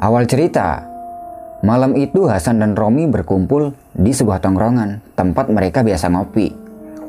Awal 0.00 0.24
cerita, 0.24 0.80
malam 1.60 1.92
itu 1.92 2.24
Hasan 2.24 2.56
dan 2.64 2.72
Romi 2.72 3.04
berkumpul 3.04 3.76
di 3.92 4.16
sebuah 4.16 4.40
tongkrongan 4.40 5.12
tempat 5.12 5.52
mereka 5.52 5.84
biasa 5.84 6.08
ngopi 6.08 6.56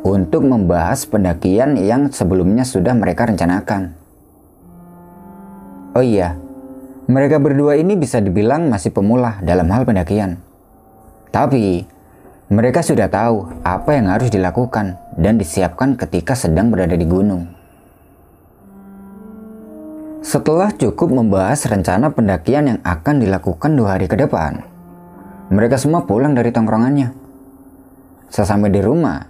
untuk 0.04 0.44
membahas 0.44 1.08
pendakian 1.08 1.80
yang 1.80 2.12
sebelumnya 2.12 2.68
sudah 2.68 2.92
mereka 2.92 3.32
rencanakan. 3.32 3.96
Oh 5.96 6.04
iya, 6.04 6.36
mereka 7.08 7.40
berdua 7.40 7.80
ini 7.80 7.96
bisa 7.96 8.20
dibilang 8.20 8.68
masih 8.68 8.92
pemula 8.92 9.40
dalam 9.40 9.72
hal 9.72 9.88
pendakian. 9.88 10.44
Tapi, 11.32 11.88
mereka 12.52 12.84
sudah 12.84 13.08
tahu 13.08 13.64
apa 13.64 13.96
yang 13.96 14.12
harus 14.12 14.28
dilakukan 14.28 15.00
dan 15.16 15.40
disiapkan 15.40 15.96
ketika 15.96 16.36
sedang 16.36 16.68
berada 16.68 17.00
di 17.00 17.08
gunung. 17.08 17.61
Setelah 20.22 20.70
cukup 20.70 21.10
membahas 21.10 21.66
rencana 21.66 22.14
pendakian 22.14 22.70
yang 22.70 22.80
akan 22.86 23.26
dilakukan 23.26 23.74
dua 23.74 23.98
hari 23.98 24.06
ke 24.06 24.14
depan, 24.14 24.62
mereka 25.50 25.82
semua 25.82 26.06
pulang 26.06 26.38
dari 26.38 26.54
tongkrongannya. 26.54 27.10
Sesampai 28.30 28.70
di 28.70 28.86
rumah, 28.86 29.26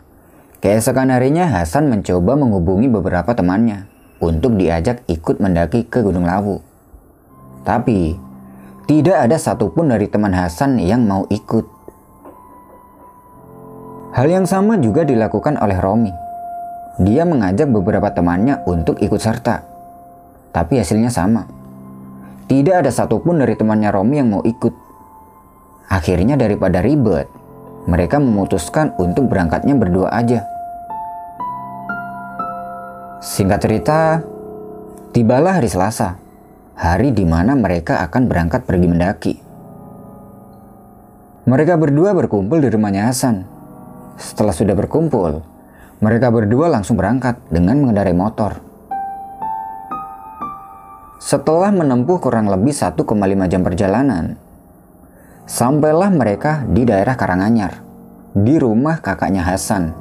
keesokan 0.60 1.16
harinya 1.16 1.48
Hasan 1.48 1.88
mencoba 1.88 2.36
menghubungi 2.36 2.92
beberapa 2.92 3.32
temannya 3.32 3.88
untuk 4.20 4.60
diajak 4.60 5.08
ikut 5.08 5.40
mendaki 5.40 5.88
ke 5.88 6.04
Gunung 6.04 6.28
Lawu. 6.28 6.60
Tapi, 7.64 8.20
tidak 8.84 9.16
ada 9.16 9.40
satupun 9.40 9.96
dari 9.96 10.12
teman 10.12 10.36
Hasan 10.36 10.76
yang 10.76 11.08
mau 11.08 11.24
ikut. 11.32 11.72
Hal 14.12 14.28
yang 14.28 14.44
sama 14.44 14.76
juga 14.76 15.08
dilakukan 15.08 15.56
oleh 15.56 15.80
Romi. 15.80 16.12
Dia 17.00 17.24
mengajak 17.24 17.72
beberapa 17.72 18.12
temannya 18.12 18.60
untuk 18.68 19.00
ikut 19.00 19.24
serta. 19.24 19.71
Tapi 20.52 20.84
hasilnya 20.84 21.12
sama. 21.12 21.48
Tidak 22.48 22.84
ada 22.84 22.92
satupun 22.92 23.40
dari 23.40 23.56
temannya 23.56 23.90
Romi 23.92 24.20
yang 24.20 24.30
mau 24.32 24.44
ikut. 24.44 24.76
Akhirnya 25.88 26.36
daripada 26.36 26.84
ribet, 26.84 27.28
mereka 27.88 28.20
memutuskan 28.20 28.92
untuk 29.00 29.32
berangkatnya 29.32 29.76
berdua 29.76 30.12
aja. 30.12 30.44
Singkat 33.24 33.60
cerita, 33.64 34.20
tibalah 35.16 35.60
hari 35.60 35.72
Selasa, 35.72 36.20
hari 36.76 37.16
di 37.16 37.24
mana 37.24 37.56
mereka 37.56 38.04
akan 38.04 38.28
berangkat 38.28 38.68
pergi 38.68 38.88
mendaki. 38.88 39.34
Mereka 41.48 41.80
berdua 41.80 42.12
berkumpul 42.12 42.60
di 42.60 42.68
rumahnya 42.68 43.08
Hasan 43.08 43.62
setelah 44.22 44.54
sudah 44.54 44.78
berkumpul, 44.78 45.42
mereka 45.98 46.30
berdua 46.30 46.70
langsung 46.70 46.94
berangkat 46.94 47.42
dengan 47.50 47.82
mengendarai 47.82 48.14
motor. 48.14 48.62
Setelah 51.22 51.70
menempuh 51.70 52.18
kurang 52.18 52.50
lebih 52.50 52.74
1,5 52.74 53.06
jam 53.46 53.62
perjalanan, 53.62 54.42
sampailah 55.46 56.10
mereka 56.10 56.66
di 56.66 56.82
daerah 56.82 57.14
Karanganyar, 57.14 57.78
di 58.34 58.58
rumah 58.58 58.98
kakaknya 59.06 59.46
Hasan. 59.46 59.94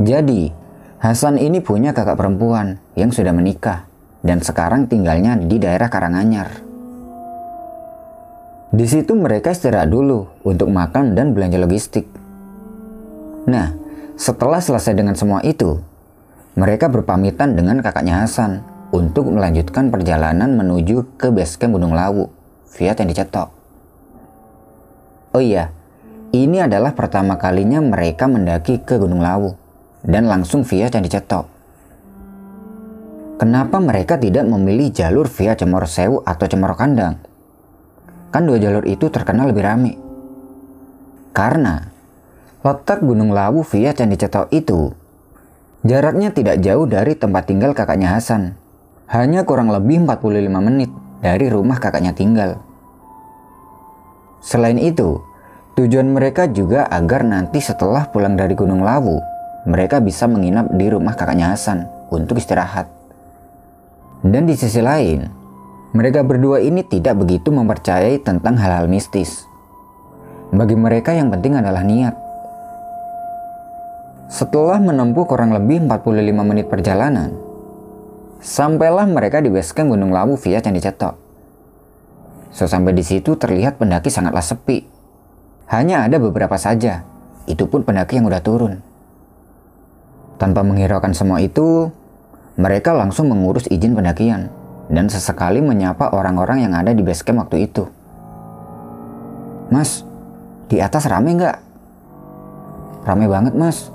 Jadi, 0.00 0.48
Hasan 0.96 1.36
ini 1.36 1.60
punya 1.60 1.92
kakak 1.92 2.16
perempuan 2.16 2.80
yang 2.96 3.12
sudah 3.12 3.36
menikah 3.36 3.84
dan 4.24 4.40
sekarang 4.40 4.88
tinggalnya 4.88 5.36
di 5.36 5.60
daerah 5.60 5.92
Karanganyar. 5.92 6.48
Di 8.72 8.88
situ 8.88 9.12
mereka 9.12 9.52
istirahat 9.52 9.92
dulu 9.92 10.24
untuk 10.40 10.72
makan 10.72 11.12
dan 11.12 11.36
belanja 11.36 11.60
logistik. 11.60 12.08
Nah, 13.44 13.76
setelah 14.16 14.64
selesai 14.64 14.96
dengan 14.96 15.20
semua 15.20 15.44
itu, 15.44 15.84
mereka 16.56 16.88
berpamitan 16.88 17.52
dengan 17.52 17.84
kakaknya 17.84 18.24
Hasan 18.24 18.71
untuk 18.92 19.32
melanjutkan 19.32 19.88
perjalanan 19.88 20.52
menuju 20.52 21.16
ke 21.16 21.32
basecamp 21.32 21.74
Gunung 21.80 21.96
Lawu 21.96 22.28
via 22.76 22.92
Candi 22.92 23.16
Cetok. 23.16 23.48
Oh 25.32 25.40
iya, 25.40 25.72
ini 26.36 26.60
adalah 26.60 26.92
pertama 26.92 27.40
kalinya 27.40 27.80
mereka 27.80 28.28
mendaki 28.28 28.84
ke 28.84 29.00
Gunung 29.00 29.24
Lawu 29.24 29.56
dan 30.04 30.28
langsung 30.28 30.60
via 30.68 30.92
Candi 30.92 31.08
Cetok. 31.08 31.48
Kenapa 33.40 33.82
mereka 33.82 34.20
tidak 34.20 34.46
memilih 34.46 34.92
jalur 34.94 35.26
via 35.26 35.58
Cemoro 35.58 35.88
Sewu 35.88 36.22
atau 36.22 36.46
Cemoro 36.46 36.78
Kandang? 36.78 37.18
Kan 38.30 38.46
dua 38.46 38.60
jalur 38.60 38.86
itu 38.86 39.10
terkenal 39.10 39.50
lebih 39.50 39.66
ramai. 39.66 39.98
Karena 41.32 41.90
Letak 42.62 43.02
Gunung 43.02 43.34
Lawu 43.34 43.66
via 43.66 43.90
Candi 43.90 44.14
Cetok 44.14 44.46
itu 44.54 44.94
jaraknya 45.82 46.30
tidak 46.30 46.62
jauh 46.62 46.86
dari 46.86 47.18
tempat 47.18 47.50
tinggal 47.50 47.74
kakaknya 47.74 48.14
Hasan. 48.14 48.61
Hanya 49.10 49.42
kurang 49.42 49.72
lebih 49.72 50.04
45 50.04 50.60
menit 50.62 50.90
dari 51.22 51.46
rumah 51.46 51.78
kakaknya 51.78 52.14
tinggal. 52.14 52.58
Selain 54.42 54.76
itu, 54.76 55.22
tujuan 55.78 56.10
mereka 56.10 56.50
juga 56.50 56.90
agar 56.90 57.22
nanti 57.22 57.62
setelah 57.62 58.10
pulang 58.10 58.34
dari 58.34 58.58
Gunung 58.58 58.82
Lawu, 58.82 59.22
mereka 59.62 60.02
bisa 60.02 60.26
menginap 60.26 60.74
di 60.74 60.90
rumah 60.90 61.14
kakaknya 61.14 61.54
Hasan 61.54 61.86
untuk 62.10 62.42
istirahat. 62.42 62.90
Dan 64.22 64.50
di 64.50 64.58
sisi 64.58 64.82
lain, 64.82 65.26
mereka 65.94 66.26
berdua 66.26 66.58
ini 66.58 66.82
tidak 66.82 67.22
begitu 67.22 67.54
mempercayai 67.54 68.18
tentang 68.22 68.58
hal-hal 68.58 68.90
mistis. 68.90 69.46
Bagi 70.50 70.74
mereka 70.74 71.14
yang 71.14 71.30
penting 71.30 71.58
adalah 71.58 71.86
niat. 71.86 72.14
Setelah 74.32 74.80
menempuh 74.80 75.28
kurang 75.28 75.52
lebih 75.52 75.84
45 75.84 76.48
menit 76.48 76.66
perjalanan, 76.66 77.51
sampailah 78.42 79.06
mereka 79.06 79.38
di 79.38 79.48
basecamp 79.48 79.94
Gunung 79.94 80.10
Lawu 80.10 80.34
via 80.34 80.58
Candi 80.58 80.82
Cetok. 80.82 81.14
Sesampai 82.52 82.92
di 82.92 83.06
situ 83.06 83.38
terlihat 83.38 83.78
pendaki 83.78 84.10
sangatlah 84.10 84.42
sepi. 84.42 84.84
Hanya 85.70 86.04
ada 86.04 86.20
beberapa 86.20 86.58
saja, 86.60 87.06
itu 87.48 87.64
pun 87.70 87.86
pendaki 87.86 88.20
yang 88.20 88.28
udah 88.28 88.42
turun. 88.44 88.84
Tanpa 90.36 90.60
menghiraukan 90.66 91.14
semua 91.16 91.40
itu, 91.40 91.88
mereka 92.58 92.92
langsung 92.92 93.30
mengurus 93.32 93.64
izin 93.70 93.96
pendakian 93.96 94.52
dan 94.92 95.08
sesekali 95.08 95.64
menyapa 95.64 96.12
orang-orang 96.12 96.66
yang 96.66 96.76
ada 96.76 96.92
di 96.92 97.00
basecamp 97.00 97.46
waktu 97.46 97.70
itu. 97.70 97.88
Mas, 99.72 100.04
di 100.68 100.82
atas 100.82 101.08
rame 101.08 101.38
nggak? 101.38 101.56
Rame 103.08 103.24
banget 103.30 103.56
mas, 103.56 103.88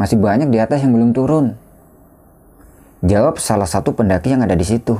masih 0.00 0.16
banyak 0.16 0.48
di 0.48 0.56
atas 0.56 0.80
yang 0.80 0.96
belum 0.96 1.12
turun. 1.12 1.67
Jawab 2.98 3.38
salah 3.38 3.70
satu 3.70 3.94
pendaki 3.94 4.34
yang 4.34 4.42
ada 4.42 4.58
di 4.58 4.66
situ. 4.66 4.98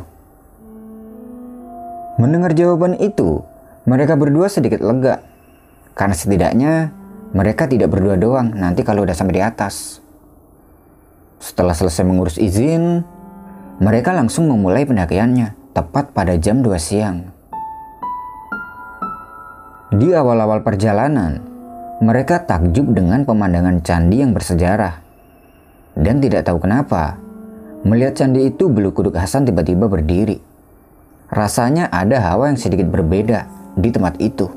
Mendengar 2.14 2.54
jawaban 2.54 2.94
itu, 2.98 3.42
mereka 3.91 4.14
berdua 4.14 4.47
sedikit 4.47 4.78
lega. 4.78 5.19
Karena 5.98 6.14
setidaknya 6.14 6.72
mereka 7.34 7.66
tidak 7.66 7.91
berdua 7.91 8.14
doang 8.14 8.54
nanti 8.54 8.86
kalau 8.86 9.03
udah 9.03 9.19
sampai 9.19 9.38
di 9.38 9.42
atas. 9.42 9.98
Setelah 11.42 11.75
selesai 11.75 12.06
mengurus 12.06 12.38
izin, 12.38 13.03
mereka 13.82 14.15
langsung 14.15 14.47
memulai 14.47 14.86
pendakiannya 14.86 15.75
tepat 15.75 16.15
pada 16.15 16.38
jam 16.38 16.62
2 16.62 16.70
siang. 16.78 17.19
Di 19.91 20.15
awal-awal 20.15 20.62
perjalanan, 20.62 21.42
mereka 21.98 22.47
takjub 22.47 22.94
dengan 22.94 23.26
pemandangan 23.26 23.82
candi 23.82 24.22
yang 24.22 24.30
bersejarah. 24.30 25.03
Dan 25.98 26.22
tidak 26.22 26.47
tahu 26.47 26.62
kenapa, 26.62 27.19
melihat 27.87 28.19
candi 28.22 28.50
itu 28.50 28.66
bulu 28.66 28.91
kuduk 28.91 29.15
Hasan 29.15 29.47
tiba-tiba 29.47 29.87
berdiri. 29.87 30.41
Rasanya 31.28 31.93
ada 31.93 32.25
hawa 32.25 32.49
yang 32.49 32.59
sedikit 32.59 32.89
berbeda 32.89 33.44
di 33.77 33.89
tempat 33.92 34.16
itu. 34.19 34.48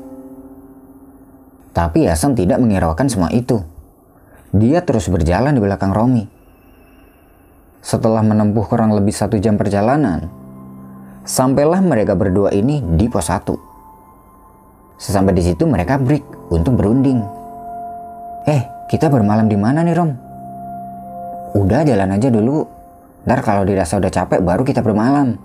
Tapi 1.72 2.08
Hasan 2.08 2.32
tidak 2.34 2.58
mengiraukan 2.58 3.06
semua 3.06 3.28
itu. 3.30 3.60
Dia 4.52 4.84
terus 4.84 5.08
berjalan 5.08 5.56
di 5.56 5.60
belakang 5.60 5.92
Romi. 5.92 6.24
Setelah 7.82 8.22
menempuh 8.22 8.68
kurang 8.68 8.94
lebih 8.94 9.10
satu 9.10 9.40
jam 9.40 9.58
perjalanan, 9.58 10.28
sampailah 11.24 11.80
mereka 11.82 12.14
berdua 12.14 12.52
ini 12.54 12.78
di 12.94 13.08
pos 13.08 13.26
1. 13.26 13.58
Sesampai 15.00 15.34
di 15.34 15.42
situ 15.42 15.66
mereka 15.66 15.98
break 15.98 16.52
untuk 16.54 16.78
berunding. 16.78 17.24
Eh, 18.46 18.62
kita 18.86 19.10
bermalam 19.10 19.50
di 19.50 19.58
mana 19.58 19.82
nih 19.82 19.96
Rom? 19.98 20.10
Udah 21.58 21.82
jalan 21.82 22.14
aja 22.14 22.28
dulu. 22.30 22.81
Ntar 23.22 23.38
kalau 23.46 23.62
dirasa 23.62 24.02
udah 24.02 24.10
capek 24.10 24.42
baru 24.42 24.66
kita 24.66 24.82
bermalam. 24.82 25.38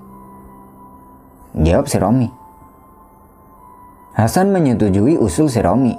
Jawab 1.57 1.85
si 1.85 1.97
Romi. 2.01 2.29
Hasan 4.17 4.49
menyetujui 4.49 5.17
usul 5.21 5.45
si 5.45 5.61
Romi. 5.61 5.93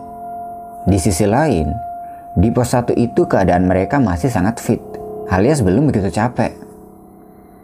Di 0.91 0.99
sisi 0.99 1.23
lain, 1.23 1.71
di 2.35 2.51
pos 2.51 2.75
satu 2.75 2.91
itu 2.95 3.27
keadaan 3.31 3.71
mereka 3.71 4.03
masih 4.03 4.31
sangat 4.31 4.59
fit, 4.59 4.83
alias 5.31 5.63
belum 5.63 5.91
begitu 5.91 6.11
capek. 6.11 6.55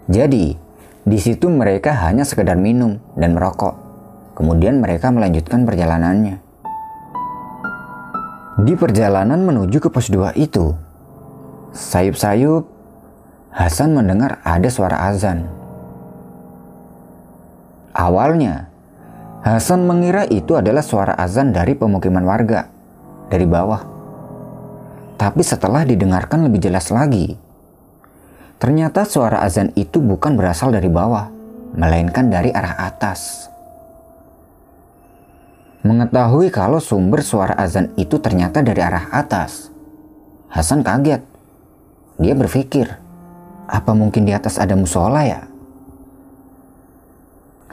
Jadi, 0.06 0.54
di 1.02 1.18
situ 1.18 1.50
mereka 1.50 1.94
hanya 2.06 2.22
sekedar 2.22 2.54
minum 2.54 2.98
dan 3.18 3.34
merokok. 3.34 3.74
Kemudian 4.34 4.82
mereka 4.82 5.10
melanjutkan 5.14 5.66
perjalanannya. 5.66 6.42
Di 8.62 8.74
perjalanan 8.78 9.42
menuju 9.42 9.78
ke 9.82 9.88
pos 9.90 10.10
2 10.10 10.38
itu, 10.38 10.74
sayup-sayup 11.74 12.73
Hasan 13.54 13.94
mendengar 13.94 14.42
ada 14.42 14.66
suara 14.66 15.06
azan. 15.14 15.46
Awalnya, 17.94 18.66
Hasan 19.46 19.86
mengira 19.86 20.26
itu 20.26 20.58
adalah 20.58 20.82
suara 20.82 21.14
azan 21.14 21.54
dari 21.54 21.78
pemukiman 21.78 22.26
warga 22.26 22.66
dari 23.30 23.46
bawah. 23.46 23.86
Tapi 25.14 25.46
setelah 25.46 25.86
didengarkan 25.86 26.50
lebih 26.50 26.66
jelas 26.66 26.90
lagi, 26.90 27.38
ternyata 28.58 29.06
suara 29.06 29.46
azan 29.46 29.70
itu 29.78 30.02
bukan 30.02 30.34
berasal 30.34 30.74
dari 30.74 30.90
bawah, 30.90 31.30
melainkan 31.78 32.34
dari 32.34 32.50
arah 32.50 32.90
atas. 32.90 33.46
Mengetahui 35.86 36.50
kalau 36.50 36.82
sumber 36.82 37.22
suara 37.22 37.54
azan 37.54 37.94
itu 37.94 38.18
ternyata 38.18 38.66
dari 38.66 38.82
arah 38.82 39.14
atas, 39.14 39.70
Hasan 40.50 40.82
kaget. 40.82 41.22
Dia 42.18 42.34
berpikir, 42.34 43.03
apa 43.68 43.92
mungkin 43.96 44.28
di 44.28 44.32
atas 44.32 44.60
ada 44.60 44.76
musola 44.76 45.24
ya? 45.24 45.42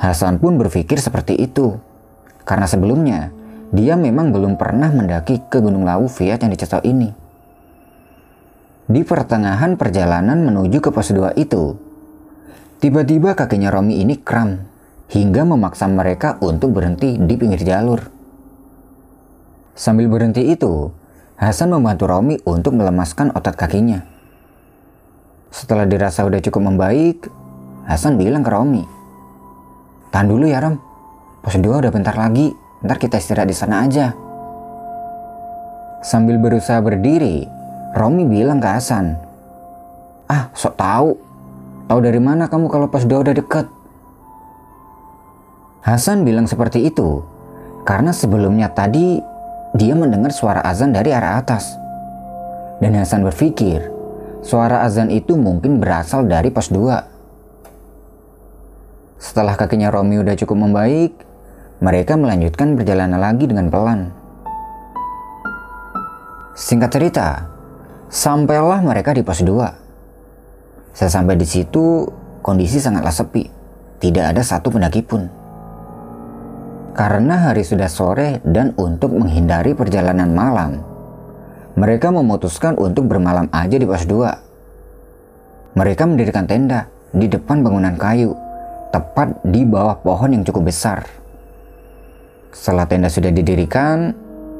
Hasan 0.02 0.42
pun 0.42 0.58
berpikir 0.58 0.98
seperti 0.98 1.38
itu, 1.38 1.78
karena 2.42 2.66
sebelumnya 2.66 3.30
dia 3.70 3.94
memang 3.96 4.34
belum 4.34 4.58
pernah 4.58 4.90
mendaki 4.90 5.46
ke 5.48 5.62
Gunung 5.62 5.86
Lawu 5.86 6.10
via 6.10 6.36
Candi 6.36 6.58
Ceto 6.58 6.82
ini. 6.82 7.08
Di 8.92 9.02
pertengahan 9.08 9.80
perjalanan 9.80 10.44
menuju 10.44 10.84
ke 10.84 10.90
pos 10.92 11.16
2 11.16 11.38
itu, 11.40 11.80
tiba-tiba 12.84 13.38
kakinya 13.38 13.72
Romi 13.72 14.04
ini 14.04 14.20
kram 14.20 14.68
hingga 15.08 15.48
memaksa 15.48 15.88
mereka 15.88 16.36
untuk 16.44 16.76
berhenti 16.76 17.16
di 17.16 17.36
pinggir 17.40 17.64
jalur. 17.64 18.12
Sambil 19.72 20.12
berhenti 20.12 20.52
itu, 20.52 20.92
Hasan 21.40 21.72
membantu 21.74 22.06
Romi 22.06 22.38
untuk 22.44 22.76
melemaskan 22.76 23.32
otot 23.34 23.56
kakinya. 23.56 24.04
Setelah 25.52 25.86
dirasa 25.86 26.24
udah 26.24 26.40
cukup 26.40 26.72
membaik, 26.72 27.28
Hasan 27.86 28.16
bilang 28.16 28.42
ke 28.42 28.50
Romi, 28.50 28.84
Tahan 30.12 30.28
dulu 30.28 30.44
ya 30.44 30.60
Rom. 30.60 30.76
Pos 31.42 31.56
2 31.56 31.64
udah 31.64 31.90
bentar 31.90 32.14
lagi. 32.14 32.52
Ntar 32.84 33.00
kita 33.00 33.16
istirahat 33.18 33.48
di 33.48 33.56
sana 33.56 33.88
aja. 33.88 34.12
Sambil 36.04 36.36
berusaha 36.36 36.84
berdiri, 36.84 37.48
Romi 37.96 38.28
bilang 38.28 38.60
ke 38.60 38.68
Hasan. 38.68 39.16
Ah, 40.28 40.52
sok 40.52 40.76
tahu. 40.76 41.10
Tahu 41.88 42.00
dari 42.04 42.20
mana 42.20 42.52
kamu 42.52 42.68
kalau 42.68 42.92
pos 42.92 43.08
2 43.08 43.24
udah 43.24 43.36
deket? 43.36 43.68
Hasan 45.82 46.28
bilang 46.28 46.46
seperti 46.46 46.86
itu 46.86 47.26
karena 47.88 48.14
sebelumnya 48.14 48.70
tadi 48.70 49.18
dia 49.74 49.98
mendengar 49.98 50.30
suara 50.30 50.62
azan 50.62 50.92
dari 50.92 51.16
arah 51.16 51.40
atas. 51.40 51.74
Dan 52.84 53.00
Hasan 53.00 53.24
berpikir, 53.24 53.80
suara 54.42 54.82
azan 54.86 55.14
itu 55.14 55.38
mungkin 55.38 55.78
berasal 55.78 56.26
dari 56.26 56.50
pos 56.50 56.74
2. 56.74 59.22
Setelah 59.22 59.54
kakinya 59.54 59.94
Romi 59.94 60.18
udah 60.18 60.34
cukup 60.34 60.58
membaik, 60.58 61.14
mereka 61.82 62.18
melanjutkan 62.18 62.74
perjalanan 62.74 63.22
lagi 63.22 63.46
dengan 63.46 63.70
pelan. 63.70 64.10
Singkat 66.58 66.92
cerita, 66.94 67.28
sampailah 68.10 68.82
mereka 68.82 69.14
di 69.14 69.22
pos 69.22 69.46
2. 69.46 69.82
Sesampai 70.92 71.40
di 71.40 71.48
situ, 71.48 72.04
kondisi 72.44 72.82
sangatlah 72.82 73.14
sepi. 73.14 73.48
Tidak 74.02 74.34
ada 74.34 74.42
satu 74.42 74.74
pendaki 74.74 75.06
pun. 75.06 75.30
Karena 76.92 77.50
hari 77.50 77.64
sudah 77.64 77.88
sore 77.88 78.44
dan 78.44 78.76
untuk 78.76 79.16
menghindari 79.16 79.72
perjalanan 79.72 80.36
malam, 80.36 80.84
mereka 81.78 82.12
memutuskan 82.12 82.76
untuk 82.76 83.08
bermalam 83.08 83.48
aja 83.52 83.76
di 83.80 83.86
pos 83.88 84.04
2. 84.04 85.78
Mereka 85.78 86.04
mendirikan 86.04 86.48
tenda 86.48 86.92
di 87.16 87.32
depan 87.32 87.64
bangunan 87.64 87.96
kayu 87.96 88.36
tepat 88.92 89.40
di 89.48 89.64
bawah 89.64 90.00
pohon 90.04 90.36
yang 90.36 90.44
cukup 90.44 90.68
besar. 90.68 91.08
Setelah 92.52 92.84
tenda 92.88 93.08
sudah 93.08 93.32
didirikan, 93.32 94.12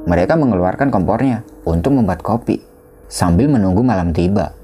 mereka 0.08 0.40
mengeluarkan 0.40 0.88
kompornya 0.88 1.44
untuk 1.68 2.00
membuat 2.00 2.24
kopi 2.24 2.64
sambil 3.12 3.52
menunggu 3.52 3.84
malam 3.84 4.16
tiba. 4.16 4.56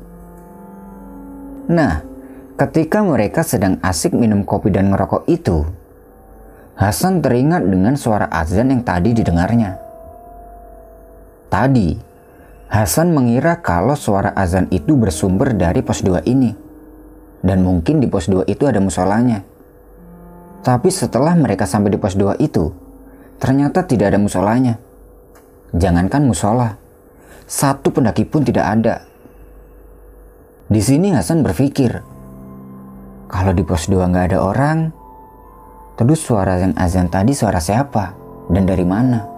Nah, 1.67 1.99
ketika 2.55 3.03
mereka 3.03 3.43
sedang 3.43 3.75
asik 3.83 4.15
minum 4.15 4.47
kopi 4.47 4.71
dan 4.71 4.87
ngerokok 4.87 5.27
itu, 5.27 5.67
Hasan 6.77 7.25
teringat 7.25 7.65
dengan 7.65 7.97
suara 7.97 8.29
azan 8.29 8.69
yang 8.69 8.85
tadi 8.85 9.09
didengarnya. 9.09 9.81
Tadi, 11.49 11.97
Hasan 12.67 13.15
mengira 13.15 13.63
kalau 13.63 13.95
suara 13.95 14.35
azan 14.35 14.67
itu 14.75 14.99
bersumber 14.99 15.55
dari 15.55 15.79
pos 15.79 16.03
2 16.03 16.27
ini. 16.27 16.51
Dan 17.39 17.63
mungkin 17.63 18.03
di 18.03 18.11
pos 18.11 18.27
2 18.27 18.43
itu 18.43 18.67
ada 18.67 18.83
musolanya. 18.83 19.39
Tapi 20.67 20.91
setelah 20.91 21.31
mereka 21.39 21.63
sampai 21.63 21.95
di 21.95 21.99
pos 22.01 22.19
2 22.19 22.35
itu, 22.43 22.75
ternyata 23.39 23.87
tidak 23.87 24.11
ada 24.11 24.19
musolanya. 24.19 24.75
Jangankan 25.71 26.27
musola, 26.27 26.75
satu 27.47 27.95
pendaki 27.95 28.27
pun 28.27 28.43
tidak 28.43 28.67
ada. 28.67 29.07
Di 30.67 30.83
sini 30.83 31.15
Hasan 31.15 31.47
berpikir, 31.47 32.03
kalau 33.31 33.55
di 33.55 33.63
pos 33.63 33.87
2 33.87 34.11
nggak 34.11 34.35
ada 34.35 34.39
orang, 34.43 34.91
terus 35.95 36.19
suara 36.19 36.59
yang 36.59 36.75
azan 36.75 37.07
tadi 37.07 37.31
suara 37.31 37.63
siapa 37.63 38.11
dan 38.51 38.67
dari 38.67 38.83
mana? 38.83 39.36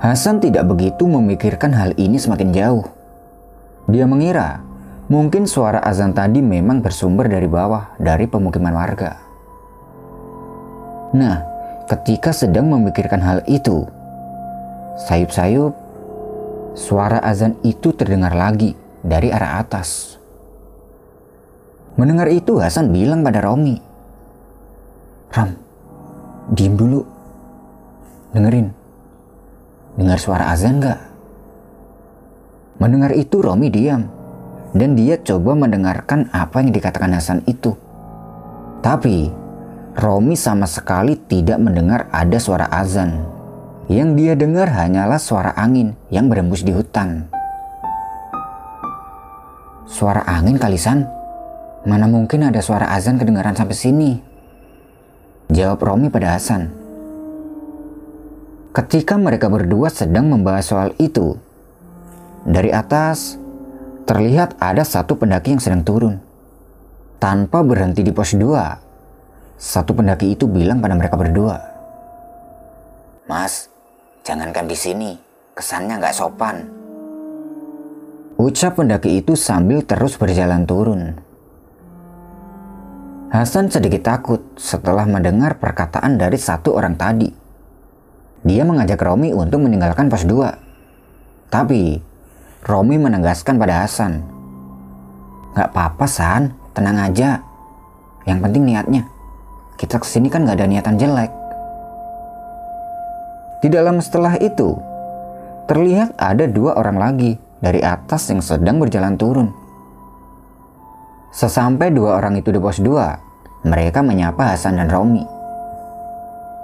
Hasan 0.00 0.40
tidak 0.40 0.64
begitu 0.64 1.04
memikirkan 1.04 1.76
hal 1.76 1.92
ini 2.00 2.16
semakin 2.16 2.56
jauh. 2.56 2.88
Dia 3.86 4.08
mengira 4.08 4.70
Mungkin 5.10 5.50
suara 5.50 5.82
azan 5.82 6.14
tadi 6.14 6.38
memang 6.38 6.86
bersumber 6.86 7.26
dari 7.26 7.50
bawah, 7.50 7.98
dari 7.98 8.30
pemukiman 8.30 8.70
warga. 8.70 9.18
Nah, 11.18 11.42
ketika 11.90 12.30
sedang 12.30 12.70
memikirkan 12.70 13.18
hal 13.18 13.42
itu, 13.50 13.90
sayup-sayup, 15.10 15.74
suara 16.78 17.18
azan 17.26 17.58
itu 17.66 17.90
terdengar 17.90 18.38
lagi 18.38 18.78
dari 19.02 19.34
arah 19.34 19.58
atas. 19.58 20.14
Mendengar 21.98 22.30
itu, 22.30 22.62
Hasan 22.62 22.94
bilang 22.94 23.26
pada 23.26 23.42
Romi, 23.42 23.82
Ram, 25.34 25.58
diem 26.54 26.78
dulu. 26.78 27.02
Dengerin. 28.30 28.79
Dengar 29.98 30.18
suara 30.20 30.52
azan 30.54 30.78
gak? 30.78 31.00
Mendengar 32.78 33.14
itu, 33.14 33.42
Romi 33.42 33.72
diam 33.72 34.20
dan 34.70 34.94
dia 34.94 35.18
coba 35.18 35.58
mendengarkan 35.58 36.30
apa 36.30 36.62
yang 36.62 36.70
dikatakan 36.70 37.10
Hasan 37.14 37.42
itu. 37.50 37.74
Tapi 38.80 39.30
Romi 39.98 40.38
sama 40.38 40.70
sekali 40.70 41.18
tidak 41.18 41.58
mendengar 41.58 42.06
ada 42.14 42.38
suara 42.38 42.70
azan. 42.70 43.26
Yang 43.90 44.10
dia 44.22 44.32
dengar 44.38 44.70
hanyalah 44.70 45.18
suara 45.18 45.50
angin 45.58 45.98
yang 46.14 46.30
berembus 46.30 46.62
di 46.62 46.70
hutan. 46.70 47.26
Suara 49.90 50.22
angin 50.30 50.54
kalisan? 50.62 51.10
Mana 51.82 52.06
mungkin 52.06 52.46
ada 52.46 52.62
suara 52.62 52.94
azan 52.94 53.18
kedengaran 53.18 53.58
sampai 53.58 53.74
sini? 53.74 54.10
Jawab 55.50 55.82
Romi 55.82 56.06
pada 56.06 56.38
Hasan. 56.38 56.79
Ketika 58.70 59.18
mereka 59.18 59.50
berdua 59.50 59.90
sedang 59.90 60.30
membahas 60.30 60.70
soal 60.70 60.94
itu, 61.02 61.34
dari 62.46 62.70
atas 62.70 63.34
terlihat 64.06 64.54
ada 64.62 64.86
satu 64.86 65.18
pendaki 65.18 65.58
yang 65.58 65.62
sedang 65.62 65.82
turun. 65.82 66.22
Tanpa 67.18 67.66
berhenti 67.66 68.06
di 68.06 68.14
pos 68.14 68.30
2, 68.30 69.58
satu 69.58 69.90
pendaki 69.90 70.38
itu 70.38 70.46
bilang 70.46 70.78
pada 70.78 70.94
mereka 70.94 71.18
berdua. 71.18 71.58
Mas, 73.26 73.66
jangankan 74.22 74.70
di 74.70 74.78
sini, 74.78 75.10
kesannya 75.58 75.98
nggak 75.98 76.14
sopan. 76.14 76.70
Ucap 78.38 78.78
pendaki 78.78 79.18
itu 79.18 79.34
sambil 79.34 79.82
terus 79.82 80.14
berjalan 80.14 80.62
turun. 80.62 81.18
Hasan 83.34 83.66
sedikit 83.66 84.06
takut 84.06 84.46
setelah 84.54 85.10
mendengar 85.10 85.58
perkataan 85.58 86.22
dari 86.22 86.38
satu 86.38 86.78
orang 86.78 86.94
tadi. 86.94 87.39
Dia 88.40 88.64
mengajak 88.64 89.00
Romi 89.04 89.36
untuk 89.36 89.60
meninggalkan 89.60 90.08
pos 90.08 90.24
2. 90.24 91.52
Tapi 91.52 92.00
Romi 92.64 92.96
menegaskan 92.96 93.60
pada 93.60 93.84
Hasan. 93.84 94.24
Gak 95.52 95.68
apa-apa 95.76 96.06
San, 96.08 96.56
tenang 96.72 96.96
aja. 96.96 97.44
Yang 98.24 98.38
penting 98.40 98.64
niatnya. 98.64 99.02
Kita 99.76 100.00
ke 100.00 100.06
sini 100.08 100.32
kan 100.32 100.48
gak 100.48 100.56
ada 100.56 100.68
niatan 100.68 100.96
jelek. 100.96 101.32
Di 103.60 103.68
dalam 103.68 104.00
setelah 104.00 104.40
itu, 104.40 104.72
terlihat 105.68 106.16
ada 106.16 106.48
dua 106.48 106.80
orang 106.80 106.96
lagi 106.96 107.36
dari 107.60 107.84
atas 107.84 108.32
yang 108.32 108.40
sedang 108.40 108.80
berjalan 108.80 109.20
turun. 109.20 109.52
Sesampai 111.28 111.92
dua 111.92 112.16
orang 112.16 112.40
itu 112.40 112.48
di 112.48 112.56
pos 112.56 112.80
dua, 112.80 113.20
mereka 113.68 114.00
menyapa 114.00 114.56
Hasan 114.56 114.80
dan 114.80 114.88
Romi. 114.88 115.22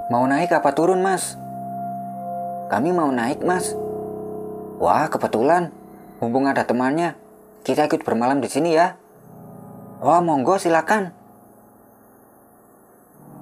Mau 0.08 0.24
naik 0.24 0.56
apa 0.56 0.72
turun 0.72 1.04
mas? 1.04 1.36
Kami 2.66 2.90
mau 2.90 3.10
naik 3.10 3.42
mas. 3.46 3.74
Wah 4.76 5.08
kebetulan, 5.08 5.72
Mumpung 6.16 6.48
ada 6.48 6.64
temannya, 6.64 7.12
kita 7.60 7.92
ikut 7.92 8.00
bermalam 8.00 8.40
di 8.40 8.48
sini 8.48 8.72
ya. 8.72 8.96
Wah, 10.00 10.24
monggo 10.24 10.56
silakan. 10.56 11.12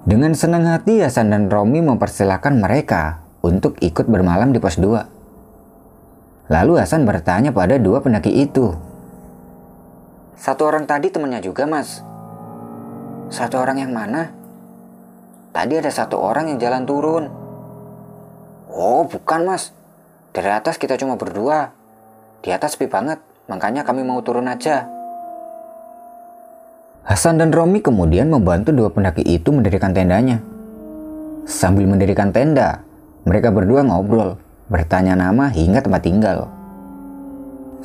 Dengan 0.03 0.35
senang 0.35 0.67
hati 0.67 0.99
Hasan 0.99 1.31
dan 1.31 1.47
Romi 1.47 1.79
mempersilahkan 1.79 2.51
mereka 2.59 3.23
untuk 3.39 3.79
ikut 3.79 4.11
bermalam 4.11 4.51
di 4.51 4.59
pos 4.59 4.75
2. 4.75 6.51
Lalu 6.51 6.73
Hasan 6.83 7.07
bertanya 7.07 7.55
pada 7.55 7.79
dua 7.79 8.03
pendaki 8.03 8.29
itu. 8.43 8.75
Satu 10.35 10.67
orang 10.67 10.83
tadi 10.83 11.09
temannya 11.09 11.39
juga 11.39 11.63
mas. 11.63 12.03
Satu 13.31 13.55
orang 13.57 13.81
yang 13.81 13.95
mana? 13.95 14.35
Tadi 15.55 15.79
ada 15.79 15.89
satu 15.89 16.19
orang 16.19 16.51
yang 16.51 16.59
jalan 16.59 16.83
turun. 16.83 17.23
Oh 18.75 19.07
bukan 19.07 19.47
mas. 19.47 19.71
Dari 20.35 20.51
atas 20.51 20.75
kita 20.75 20.99
cuma 20.99 21.15
berdua. 21.15 21.71
Di 22.43 22.51
atas 22.51 22.75
sepi 22.75 22.91
banget, 22.91 23.23
makanya 23.47 23.87
kami 23.87 24.03
mau 24.03 24.19
turun 24.19 24.51
aja. 24.51 24.83
Hasan 27.07 27.39
dan 27.39 27.55
Romi 27.55 27.79
kemudian 27.79 28.27
membantu 28.27 28.75
dua 28.75 28.91
pendaki 28.91 29.23
itu 29.23 29.55
mendirikan 29.55 29.95
tendanya. 29.95 30.43
Sambil 31.47 31.87
mendirikan 31.87 32.35
tenda, 32.35 32.83
mereka 33.23 33.49
berdua 33.49 33.81
ngobrol, 33.85 34.35
bertanya 34.67 35.15
nama 35.15 35.47
hingga 35.47 35.79
tempat 35.79 36.01
tinggal. 36.03 36.51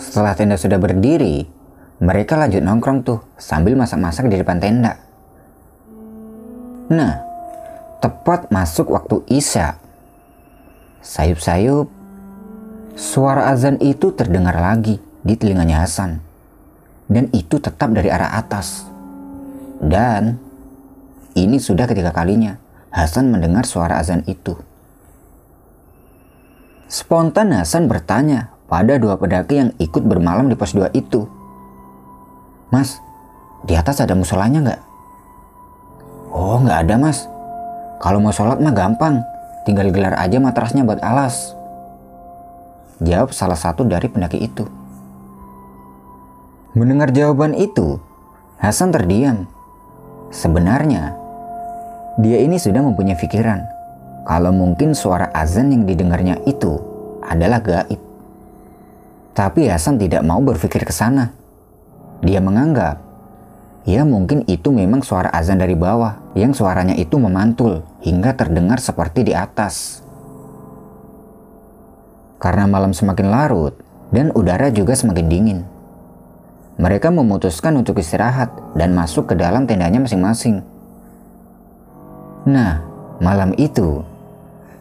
Setelah 0.01 0.35
tenda 0.35 0.57
sudah 0.59 0.81
berdiri, 0.81 1.47
mereka 2.01 2.35
lanjut 2.35 2.65
nongkrong 2.65 3.05
tuh 3.05 3.21
sambil 3.39 3.77
masak-masak 3.77 4.27
di 4.27 4.41
depan 4.41 4.59
tenda. 4.59 4.97
Nah, 6.91 7.21
tepat 8.01 8.49
masuk 8.53 8.91
waktu 8.93 9.23
Isya. 9.29 9.80
Sayup-sayup, 11.01 11.89
suara 12.97 13.49
azan 13.49 13.81
itu 13.81 14.13
terdengar 14.13 14.57
lagi 14.57 15.01
di 15.25 15.35
telinganya 15.37 15.85
Hasan. 15.85 16.21
Dan 17.11 17.33
itu 17.35 17.59
tetap 17.59 17.91
dari 17.91 18.13
arah 18.13 18.37
atas. 18.37 18.87
Dan 19.81 20.37
ini 21.35 21.57
sudah 21.57 21.89
ketiga 21.89 22.13
kalinya 22.13 22.61
Hasan 22.93 23.33
mendengar 23.33 23.65
suara 23.65 23.97
azan 23.97 24.23
itu. 24.29 24.55
Spontan 26.91 27.55
Hasan 27.55 27.87
bertanya 27.87 28.51
pada 28.71 28.99
dua 28.99 29.19
pendaki 29.19 29.59
yang 29.59 29.71
ikut 29.79 30.03
bermalam 30.07 30.47
di 30.47 30.55
pos 30.55 30.75
2 30.75 30.95
itu. 30.95 31.27
Mas, 32.71 33.03
di 33.67 33.75
atas 33.75 33.99
ada 33.99 34.15
musolanya 34.15 34.63
nggak? 34.63 34.81
Oh, 36.31 36.63
nggak 36.63 36.87
ada 36.87 36.95
mas. 36.95 37.27
Kalau 37.99 38.23
mau 38.23 38.31
sholat 38.31 38.63
mah 38.63 38.71
gampang. 38.71 39.19
Tinggal 39.69 39.93
gelar 39.93 40.17
aja 40.17 40.41
matrasnya 40.41 40.83
buat 40.83 41.01
alas. 41.05 41.53
Jawab 43.01 43.33
salah 43.33 43.57
satu 43.57 43.85
dari 43.85 44.09
pendaki 44.09 44.41
itu. 44.41 44.65
Mendengar 46.77 47.11
jawaban 47.11 47.57
itu, 47.59 47.99
Hasan 48.61 48.93
terdiam 48.95 49.49
Sebenarnya, 50.31 51.19
dia 52.23 52.39
ini 52.39 52.55
sudah 52.55 52.87
mempunyai 52.87 53.19
pikiran 53.19 53.67
kalau 54.23 54.55
mungkin 54.55 54.95
suara 54.95 55.27
azan 55.35 55.75
yang 55.75 55.83
didengarnya 55.91 56.39
itu 56.47 56.79
adalah 57.27 57.59
gaib. 57.59 57.99
Tapi 59.35 59.67
Hasan 59.67 59.99
tidak 59.99 60.23
mau 60.23 60.39
berpikir 60.39 60.87
ke 60.87 60.95
sana. 60.95 61.35
Dia 62.23 62.39
menganggap, 62.39 63.03
ya 63.89 64.05
mungkin 64.05 64.45
itu 64.45 64.69
memang 64.73 65.01
suara 65.01 65.33
azan 65.33 65.61
dari 65.61 65.77
bawah 65.77 66.21
yang 66.37 66.53
suaranya 66.53 66.97
itu 66.97 67.17
memantul 67.17 67.85
hingga 68.05 68.37
terdengar 68.37 68.81
seperti 68.81 69.29
di 69.29 69.33
atas. 69.33 70.05
Karena 72.41 72.65
malam 72.65 72.97
semakin 72.97 73.29
larut 73.29 73.77
dan 74.13 74.33
udara 74.33 74.73
juga 74.73 74.97
semakin 74.97 75.27
dingin, 75.29 75.61
mereka 76.81 77.13
memutuskan 77.13 77.77
untuk 77.77 78.01
istirahat 78.01 78.49
dan 78.73 78.97
masuk 78.97 79.29
ke 79.29 79.35
dalam 79.37 79.69
tendanya 79.69 80.01
masing-masing. 80.01 80.65
Nah, 82.49 82.81
malam 83.21 83.53
itu, 83.61 84.01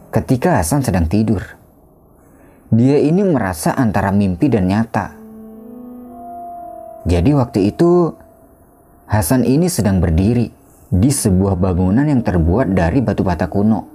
ketika 0.08 0.56
Hasan 0.56 0.80
sedang 0.80 1.04
tidur, 1.12 1.44
dia 2.72 2.96
ini 2.96 3.20
merasa 3.20 3.76
antara 3.76 4.08
mimpi 4.16 4.48
dan 4.48 4.64
nyata. 4.64 5.12
Jadi 7.04 7.36
waktu 7.36 7.68
itu, 7.68 8.16
Hasan 9.10 9.42
ini 9.42 9.66
sedang 9.66 9.98
berdiri 9.98 10.54
di 10.86 11.10
sebuah 11.10 11.58
bangunan 11.58 12.06
yang 12.06 12.22
terbuat 12.22 12.78
dari 12.78 13.02
batu 13.02 13.26
bata 13.26 13.50
kuno. 13.50 13.90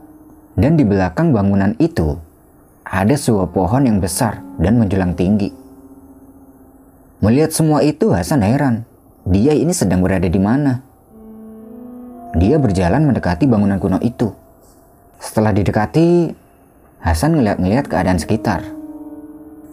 Dan 0.59 0.75
di 0.75 0.83
belakang 0.83 1.31
bangunan 1.31 1.71
itu, 1.79 2.19
ada 2.83 3.15
sebuah 3.15 3.47
pohon 3.55 3.87
yang 3.87 4.03
besar 4.03 4.43
dan 4.59 4.75
menjulang 4.75 5.15
tinggi. 5.15 5.55
Melihat 7.23 7.55
semua 7.55 7.79
itu 7.79 8.11
Hasan 8.11 8.43
heran. 8.43 8.83
Dia 9.23 9.55
ini 9.55 9.71
sedang 9.71 10.03
berada 10.03 10.27
di 10.27 10.35
mana? 10.35 10.83
Dia 12.35 12.59
berjalan 12.59 13.07
mendekati 13.07 13.47
bangunan 13.47 13.79
kuno 13.79 14.03
itu. 14.03 14.35
Setelah 15.23 15.55
didekati, 15.55 16.35
Hasan 16.99 17.39
ngeliat-ngeliat 17.39 17.87
keadaan 17.87 18.19
sekitar. 18.19 18.67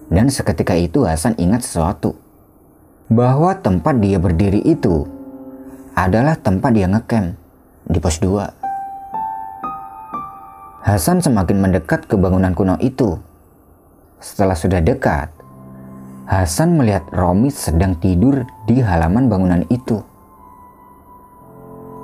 Dan 0.07 0.31
seketika 0.31 0.79
itu 0.79 1.03
Hasan 1.03 1.35
ingat 1.35 1.67
sesuatu. 1.67 2.15
Bahwa 3.11 3.59
tempat 3.59 3.99
dia 3.99 4.23
berdiri 4.23 4.63
itu 4.63 5.22
adalah 5.93 6.41
tempat 6.41 6.73
dia 6.73 6.89
ngecamp 6.89 7.37
di 7.85 7.99
pos 8.01 8.17
2. 8.21 8.63
Hasan 10.83 11.23
semakin 11.23 11.59
mendekat 11.63 12.09
ke 12.09 12.17
bangunan 12.19 12.57
kuno 12.57 12.81
itu. 12.81 13.21
Setelah 14.19 14.57
sudah 14.57 14.81
dekat, 14.81 15.31
Hasan 16.27 16.81
melihat 16.81 17.05
Romi 17.13 17.53
sedang 17.53 17.99
tidur 17.99 18.47
di 18.65 18.81
halaman 18.81 19.29
bangunan 19.29 19.63
itu. 19.69 20.01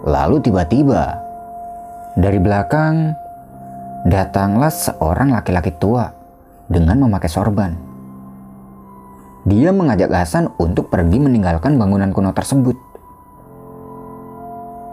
Lalu 0.04 0.42
tiba-tiba, 0.44 1.16
dari 2.14 2.38
belakang 2.38 3.14
datanglah 4.06 4.70
seorang 4.70 5.32
laki-laki 5.34 5.74
tua 5.74 6.12
dengan 6.68 7.02
memakai 7.02 7.30
sorban. 7.30 7.72
Dia 9.48 9.72
mengajak 9.72 10.12
Hasan 10.12 10.52
untuk 10.60 10.92
pergi 10.92 11.18
meninggalkan 11.18 11.80
bangunan 11.80 12.12
kuno 12.12 12.36
tersebut. 12.36 12.87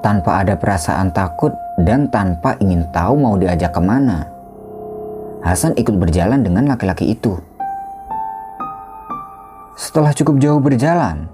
Tanpa 0.05 0.45
ada 0.45 0.53
perasaan 0.53 1.09
takut 1.09 1.49
dan 1.81 2.05
tanpa 2.13 2.53
ingin 2.61 2.85
tahu 2.93 3.17
mau 3.17 3.41
diajak 3.41 3.73
ke 3.73 3.81
mana, 3.81 4.29
Hasan 5.41 5.73
ikut 5.73 5.97
berjalan 5.97 6.45
dengan 6.45 6.69
laki-laki 6.69 7.09
itu. 7.09 7.33
Setelah 9.73 10.13
cukup 10.13 10.37
jauh 10.37 10.61
berjalan, 10.61 11.25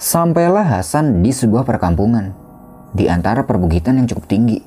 sampailah 0.00 0.80
Hasan 0.80 1.20
di 1.20 1.28
sebuah 1.28 1.68
perkampungan 1.68 2.32
di 2.96 3.04
antara 3.04 3.44
perbukitan 3.44 4.00
yang 4.00 4.08
cukup 4.08 4.24
tinggi. 4.24 4.64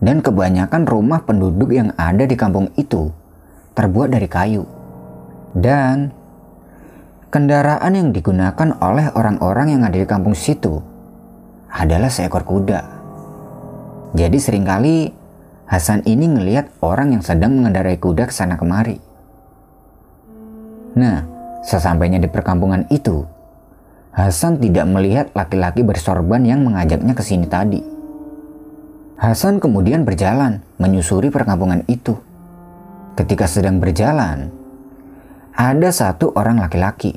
Dan 0.00 0.24
kebanyakan 0.24 0.88
rumah 0.88 1.28
penduduk 1.28 1.76
yang 1.76 1.92
ada 2.00 2.24
di 2.24 2.40
kampung 2.40 2.72
itu 2.80 3.12
terbuat 3.76 4.16
dari 4.16 4.32
kayu. 4.32 4.64
Dan 5.52 6.08
kendaraan 7.28 7.92
yang 7.92 8.16
digunakan 8.16 8.80
oleh 8.80 9.12
orang-orang 9.12 9.76
yang 9.76 9.84
ada 9.84 10.00
di 10.00 10.08
kampung 10.08 10.32
situ 10.32 10.91
adalah 11.72 12.12
seekor 12.12 12.44
kuda. 12.44 12.80
Jadi 14.12 14.38
sering 14.38 14.68
kali 14.68 15.24
Hasan 15.66 16.04
ini 16.04 16.28
ngelihat 16.28 16.68
orang 16.84 17.16
yang 17.16 17.24
sedang 17.24 17.56
mengendarai 17.56 17.96
kuda 17.96 18.28
ke 18.28 18.34
sana 18.36 18.60
kemari. 18.60 19.00
Nah, 20.92 21.32
Sesampainya 21.62 22.18
di 22.18 22.26
perkampungan 22.26 22.90
itu, 22.90 23.22
Hasan 24.12 24.58
tidak 24.58 24.84
melihat 24.90 25.26
laki-laki 25.32 25.86
bersorban 25.86 26.42
yang 26.42 26.66
mengajaknya 26.66 27.14
ke 27.14 27.22
sini 27.22 27.46
tadi. 27.46 27.80
Hasan 29.16 29.62
kemudian 29.62 30.02
berjalan 30.02 30.60
menyusuri 30.82 31.30
perkampungan 31.30 31.86
itu. 31.86 32.18
Ketika 33.14 33.46
sedang 33.46 33.78
berjalan, 33.78 34.50
ada 35.54 35.88
satu 35.94 36.34
orang 36.34 36.58
laki-laki 36.58 37.14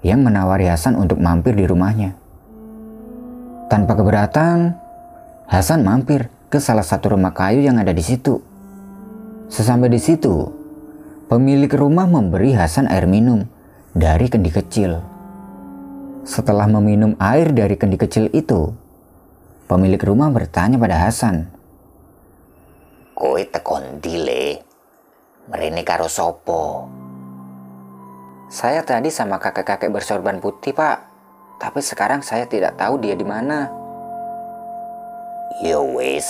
yang 0.00 0.24
menawari 0.24 0.66
Hasan 0.72 0.96
untuk 0.96 1.20
mampir 1.20 1.52
di 1.52 1.68
rumahnya. 1.68 2.16
Tanpa 3.74 3.98
keberatan, 3.98 4.70
Hasan 5.50 5.82
mampir 5.82 6.30
ke 6.46 6.62
salah 6.62 6.86
satu 6.86 7.18
rumah 7.18 7.34
kayu 7.34 7.58
yang 7.58 7.74
ada 7.74 7.90
di 7.90 8.06
situ. 8.06 8.38
Sesampai 9.50 9.90
di 9.90 9.98
situ, 9.98 10.46
pemilik 11.26 11.66
rumah 11.74 12.06
memberi 12.06 12.54
Hasan 12.54 12.86
air 12.86 13.10
minum 13.10 13.42
dari 13.90 14.30
kendi 14.30 14.54
kecil. 14.54 15.02
Setelah 16.22 16.70
meminum 16.70 17.18
air 17.18 17.50
dari 17.50 17.74
kendi 17.74 17.98
kecil 17.98 18.30
itu, 18.30 18.70
pemilik 19.66 19.98
rumah 20.06 20.30
bertanya 20.30 20.78
pada 20.78 21.10
Hasan. 21.10 21.50
Kowe 23.10 23.42
tekon 23.42 23.98
dile, 23.98 24.62
merini 25.50 25.82
karo 25.82 26.06
sopo. 26.06 26.86
Saya 28.46 28.86
tadi 28.86 29.10
sama 29.10 29.42
kakek-kakek 29.42 29.90
bersorban 29.90 30.38
putih, 30.38 30.70
Pak. 30.70 31.13
Tapi 31.64 31.80
sekarang 31.80 32.20
saya 32.20 32.44
tidak 32.44 32.76
tahu 32.76 33.00
dia 33.00 33.16
di 33.16 33.24
mana. 33.24 33.72
Yo 35.64 35.80
wis, 35.96 36.28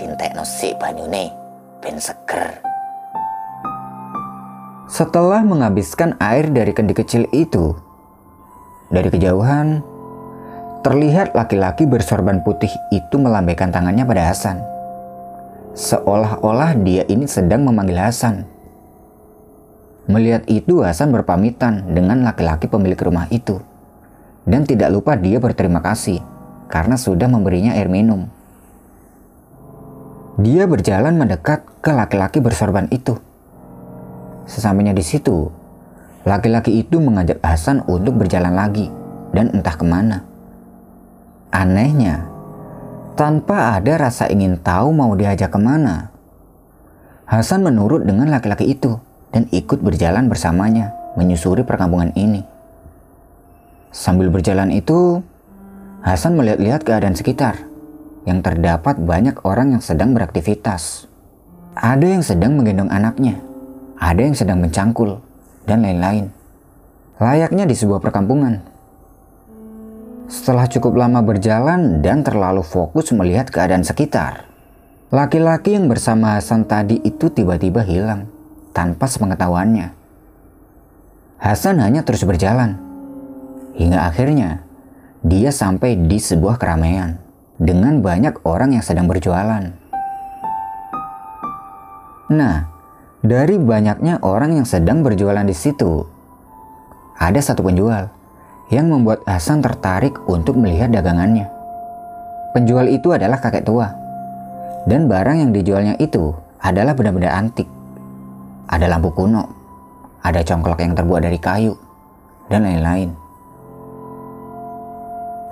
dintekno 0.00 0.40
sik 0.40 0.80
banyune 0.80 1.28
ben 1.84 2.00
seger. 2.00 2.64
Setelah 4.88 5.44
menghabiskan 5.44 6.16
air 6.16 6.48
dari 6.48 6.72
kendi 6.72 6.96
kecil 6.96 7.28
itu, 7.36 7.76
dari 8.88 9.12
kejauhan 9.12 9.84
terlihat 10.80 11.36
laki-laki 11.36 11.84
bersorban 11.84 12.40
putih 12.40 12.72
itu 12.88 13.20
melambaikan 13.20 13.68
tangannya 13.68 14.08
pada 14.08 14.32
Hasan. 14.32 14.64
Seolah-olah 15.76 16.72
dia 16.80 17.04
ini 17.12 17.28
sedang 17.28 17.68
memanggil 17.68 18.00
Hasan. 18.00 18.48
Melihat 20.08 20.48
itu 20.48 20.80
Hasan 20.80 21.12
berpamitan 21.12 21.92
dengan 21.92 22.24
laki-laki 22.24 22.64
pemilik 22.64 22.96
rumah 22.96 23.28
itu. 23.28 23.73
Dan 24.44 24.68
tidak 24.68 24.92
lupa 24.92 25.16
dia 25.16 25.40
berterima 25.40 25.80
kasih 25.80 26.20
karena 26.68 27.00
sudah 27.00 27.28
memberinya 27.28 27.76
air 27.76 27.88
minum. 27.88 28.28
Dia 30.40 30.66
berjalan 30.66 31.14
mendekat 31.16 31.62
ke 31.78 31.94
laki-laki 31.94 32.42
bersorban 32.42 32.90
itu. 32.90 33.16
Sesampainya 34.44 34.92
di 34.92 35.00
situ, 35.00 35.48
laki-laki 36.28 36.84
itu 36.84 37.00
mengajak 37.00 37.40
Hasan 37.40 37.86
untuk 37.88 38.20
berjalan 38.20 38.52
lagi 38.52 38.90
dan 39.30 39.54
entah 39.54 39.78
ke 39.78 39.86
mana. 39.86 40.26
Anehnya, 41.54 42.26
tanpa 43.14 43.78
ada 43.78 44.10
rasa 44.10 44.26
ingin 44.26 44.58
tahu 44.58 44.90
mau 44.90 45.14
diajak 45.14 45.54
ke 45.54 45.60
mana, 45.62 46.10
Hasan 47.24 47.64
menurut 47.64 48.04
dengan 48.04 48.28
laki-laki 48.28 48.68
itu 48.74 49.00
dan 49.32 49.48
ikut 49.48 49.80
berjalan 49.80 50.28
bersamanya 50.28 50.92
menyusuri 51.16 51.64
perkampungan 51.64 52.12
ini. 52.18 52.53
Sambil 53.94 54.26
berjalan 54.26 54.74
itu, 54.74 55.22
Hasan 56.02 56.34
melihat-lihat 56.36 56.82
keadaan 56.82 57.16
sekitar 57.16 57.64
yang 58.26 58.42
terdapat 58.44 58.98
banyak 59.00 59.40
orang 59.46 59.78
yang 59.78 59.80
sedang 59.80 60.12
beraktivitas. 60.12 61.08
Ada 61.78 62.18
yang 62.18 62.20
sedang 62.20 62.58
menggendong 62.58 62.90
anaknya, 62.92 63.40
ada 63.96 64.20
yang 64.20 64.36
sedang 64.36 64.60
mencangkul, 64.60 65.22
dan 65.64 65.80
lain-lain. 65.80 66.28
Layaknya 67.22 67.64
di 67.64 67.72
sebuah 67.78 68.04
perkampungan. 68.04 68.60
Setelah 70.28 70.68
cukup 70.68 70.98
lama 70.98 71.24
berjalan 71.24 72.04
dan 72.04 72.20
terlalu 72.20 72.60
fokus 72.60 73.14
melihat 73.16 73.48
keadaan 73.48 73.86
sekitar, 73.86 74.44
laki-laki 75.08 75.78
yang 75.78 75.88
bersama 75.88 76.36
Hasan 76.36 76.68
tadi 76.68 77.00
itu 77.00 77.32
tiba-tiba 77.32 77.80
hilang 77.80 78.28
tanpa 78.76 79.08
sepengetahuannya. 79.08 79.96
Hasan 81.40 81.80
hanya 81.80 82.04
terus 82.04 82.28
berjalan 82.28 82.83
hingga 83.74 84.06
akhirnya 84.06 84.62
dia 85.24 85.50
sampai 85.50 85.98
di 85.98 86.18
sebuah 86.20 86.56
keramaian 86.60 87.18
dengan 87.58 88.02
banyak 88.02 88.42
orang 88.46 88.74
yang 88.74 88.84
sedang 88.84 89.06
berjualan. 89.06 89.72
Nah, 92.34 92.56
dari 93.24 93.56
banyaknya 93.60 94.20
orang 94.20 94.58
yang 94.58 94.66
sedang 94.66 95.00
berjualan 95.00 95.44
di 95.44 95.56
situ, 95.56 96.04
ada 97.20 97.40
satu 97.40 97.62
penjual 97.62 98.10
yang 98.72 98.88
membuat 98.88 99.22
Hasan 99.28 99.60
tertarik 99.60 100.16
untuk 100.28 100.56
melihat 100.56 100.92
dagangannya. 100.92 101.48
Penjual 102.52 102.86
itu 102.88 103.12
adalah 103.12 103.40
kakek 103.40 103.66
tua, 103.66 103.90
dan 104.84 105.08
barang 105.08 105.36
yang 105.40 105.50
dijualnya 105.50 105.94
itu 106.00 106.32
adalah 106.60 106.92
benda-benda 106.96 107.32
antik. 107.32 107.68
Ada 108.68 108.88
lampu 108.88 109.12
kuno, 109.12 109.44
ada 110.24 110.40
congklak 110.40 110.80
yang 110.80 110.96
terbuat 110.96 111.24
dari 111.24 111.38
kayu, 111.40 111.76
dan 112.48 112.64
lain-lain. 112.64 113.23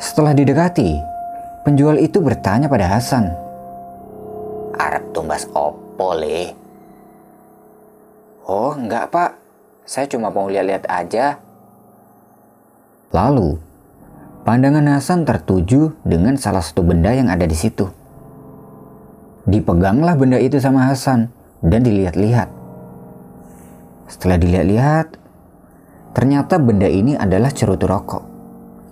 Setelah 0.03 0.35
didekati, 0.35 0.99
penjual 1.63 1.95
itu 1.95 2.19
bertanya 2.19 2.67
pada 2.67 2.91
Hasan. 2.91 3.31
Arab 4.75 5.15
tumbas 5.15 5.47
opo 5.55 6.19
le? 6.19 6.51
Oh 8.43 8.75
enggak 8.75 9.15
pak, 9.15 9.39
saya 9.87 10.11
cuma 10.11 10.35
mau 10.35 10.51
lihat-lihat 10.51 10.91
aja. 10.91 11.39
Lalu, 13.15 13.63
pandangan 14.43 14.91
Hasan 14.91 15.23
tertuju 15.23 15.95
dengan 16.03 16.35
salah 16.35 16.67
satu 16.67 16.83
benda 16.83 17.15
yang 17.15 17.31
ada 17.31 17.47
di 17.47 17.55
situ. 17.55 17.87
Dipeganglah 19.47 20.19
benda 20.19 20.43
itu 20.43 20.59
sama 20.59 20.91
Hasan 20.91 21.31
dan 21.63 21.87
dilihat-lihat. 21.87 22.51
Setelah 24.11 24.35
dilihat-lihat, 24.35 25.07
ternyata 26.11 26.59
benda 26.59 26.91
ini 26.91 27.15
adalah 27.15 27.55
cerutu 27.55 27.87
rokok 27.87 28.32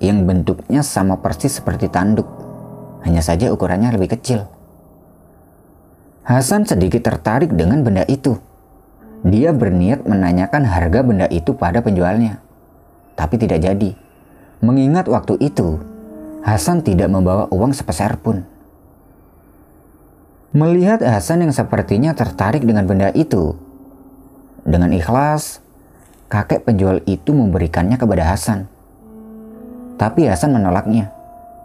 yang 0.01 0.27
bentuknya 0.27 0.81
sama 0.83 1.21
persis 1.21 1.61
seperti 1.61 1.93
tanduk, 1.93 2.27
hanya 3.07 3.21
saja 3.21 3.53
ukurannya 3.55 3.95
lebih 3.95 4.17
kecil. 4.17 4.49
Hasan 6.25 6.67
sedikit 6.67 7.05
tertarik 7.05 7.53
dengan 7.53 7.85
benda 7.85 8.03
itu. 8.09 8.37
Dia 9.21 9.53
berniat 9.53 10.09
menanyakan 10.09 10.65
harga 10.65 11.01
benda 11.05 11.29
itu 11.29 11.53
pada 11.53 11.85
penjualnya, 11.85 12.41
tapi 13.15 13.37
tidak 13.37 13.61
jadi 13.61 13.93
Mengingat 14.61 15.09
waktu 15.09 15.41
itu, 15.41 15.81
Hasan 16.45 16.85
tidak 16.85 17.09
membawa 17.09 17.49
uang 17.49 17.73
sepeser 17.73 18.21
pun. 18.21 18.45
Melihat 20.53 21.01
Hasan 21.01 21.41
yang 21.41 21.53
sepertinya 21.57 22.13
tertarik 22.13 22.61
dengan 22.69 22.85
benda 22.85 23.09
itu, 23.17 23.57
dengan 24.61 24.93
ikhlas, 24.93 25.65
kakek 26.29 26.69
penjual 26.69 27.01
itu 27.09 27.33
memberikannya 27.33 27.97
kepada 27.97 28.29
Hasan. 28.29 28.69
Tapi 30.01 30.25
Hasan 30.25 30.57
menolaknya 30.57 31.13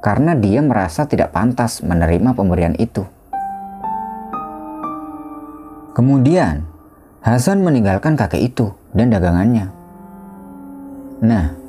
karena 0.04 0.36
dia 0.36 0.60
merasa 0.60 1.08
tidak 1.08 1.32
pantas 1.32 1.80
menerima 1.80 2.36
pemberian 2.36 2.76
itu. 2.76 3.08
Kemudian, 5.96 6.68
Hasan 7.24 7.64
meninggalkan 7.64 8.20
kakek 8.20 8.52
itu 8.52 8.76
dan 8.92 9.08
dagangannya. 9.08 9.72
Nah, 11.24 11.66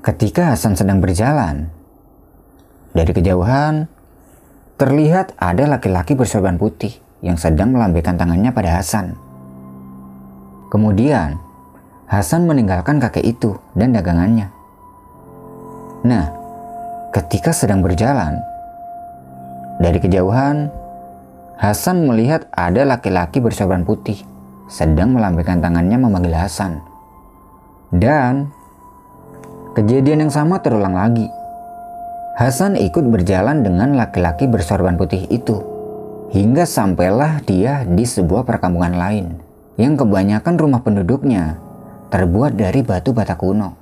Ketika 0.00 0.56
Hasan 0.56 0.80
sedang 0.80 1.04
berjalan, 1.04 1.68
dari 2.96 3.12
kejauhan 3.12 3.84
terlihat 4.80 5.36
ada 5.36 5.68
laki-laki 5.68 6.16
bersorban 6.16 6.56
putih 6.56 6.96
yang 7.20 7.36
sedang 7.36 7.76
melambaikan 7.76 8.16
tangannya 8.16 8.48
pada 8.48 8.80
Hasan. 8.80 9.12
Kemudian, 10.72 11.36
Hasan 12.08 12.48
meninggalkan 12.48 12.96
kakek 12.96 13.28
itu 13.28 13.60
dan 13.76 13.92
dagangannya. 13.92 14.48
Nah, 16.06 16.32
ketika 17.12 17.52
sedang 17.52 17.84
berjalan, 17.84 18.40
dari 19.80 19.98
kejauhan, 20.00 20.72
Hasan 21.60 22.08
melihat 22.08 22.48
ada 22.56 22.88
laki-laki 22.88 23.36
bersorban 23.36 23.84
putih 23.84 24.16
sedang 24.72 25.12
melambaikan 25.12 25.60
tangannya 25.60 26.00
memanggil 26.00 26.32
Hasan. 26.32 26.80
Dan 27.92 28.48
Kejadian 29.70 30.26
yang 30.26 30.34
sama 30.34 30.58
terulang 30.58 30.98
lagi. 30.98 31.30
Hasan 32.34 32.74
ikut 32.74 33.06
berjalan 33.06 33.62
dengan 33.62 33.94
laki-laki 33.94 34.50
bersorban 34.50 34.98
putih 34.98 35.30
itu. 35.30 35.62
Hingga 36.34 36.66
sampailah 36.66 37.38
dia 37.46 37.86
di 37.86 38.02
sebuah 38.02 38.42
perkampungan 38.42 38.98
lain. 38.98 39.38
Yang 39.78 40.02
kebanyakan 40.02 40.54
rumah 40.58 40.82
penduduknya 40.82 41.54
terbuat 42.10 42.58
dari 42.58 42.82
batu 42.82 43.14
bata 43.14 43.38
kuno. 43.38 43.78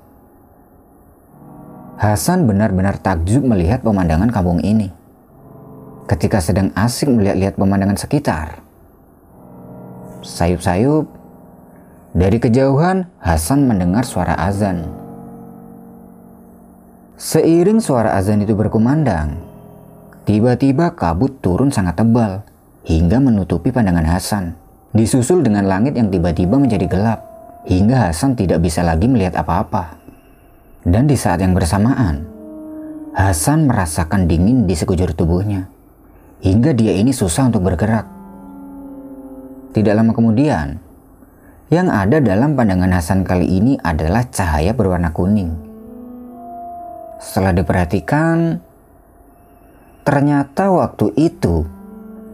Hasan 1.99 2.47
benar-benar 2.47 3.03
takjub 3.03 3.43
melihat 3.43 3.83
pemandangan 3.83 4.31
kampung 4.31 4.63
ini. 4.63 4.95
Ketika 6.07 6.39
sedang 6.39 6.71
asik 6.79 7.11
melihat-lihat 7.11 7.59
pemandangan 7.59 7.99
sekitar. 7.99 8.63
Sayup-sayup, 10.23 11.11
dari 12.15 12.39
kejauhan 12.39 13.11
Hasan 13.19 13.67
mendengar 13.67 14.07
suara 14.07 14.39
azan. 14.39 14.87
Seiring 17.19 17.83
suara 17.83 18.15
azan 18.15 18.47
itu 18.47 18.55
berkumandang, 18.55 19.43
tiba-tiba 20.23 20.95
kabut 20.95 21.43
turun 21.43 21.75
sangat 21.75 21.99
tebal 21.99 22.47
hingga 22.87 23.19
menutupi 23.19 23.75
pandangan 23.75 24.07
Hasan. 24.07 24.55
Disusul 24.95 25.43
dengan 25.43 25.67
langit 25.67 25.99
yang 25.99 26.15
tiba-tiba 26.15 26.63
menjadi 26.63 26.87
gelap 26.87 27.27
hingga 27.67 28.07
Hasan 28.07 28.39
tidak 28.39 28.63
bisa 28.63 28.87
lagi 28.87 29.11
melihat 29.11 29.35
apa-apa. 29.35 29.98
Dan 30.83 31.11
di 31.11 31.19
saat 31.19 31.43
yang 31.43 31.57
bersamaan, 31.57 32.27
Hasan 33.19 33.67
merasakan 33.67 34.31
dingin 34.31 34.71
di 34.71 34.79
sekujur 34.79 35.11
tubuhnya 35.11 35.67
hingga 36.39 36.71
dia 36.71 36.95
ini 36.95 37.11
susah 37.11 37.51
untuk 37.51 37.67
bergerak. 37.67 38.07
Tidak 39.75 39.91
lama 39.91 40.15
kemudian, 40.15 40.79
yang 41.67 41.91
ada 41.91 42.23
dalam 42.23 42.55
pandangan 42.55 42.95
Hasan 42.95 43.27
kali 43.27 43.59
ini 43.59 43.75
adalah 43.83 44.23
cahaya 44.31 44.71
berwarna 44.71 45.11
kuning 45.11 45.69
setelah 47.19 47.51
diperhatikan, 47.51 48.63
ternyata 50.07 50.71
waktu 50.71 51.11
itu 51.19 51.67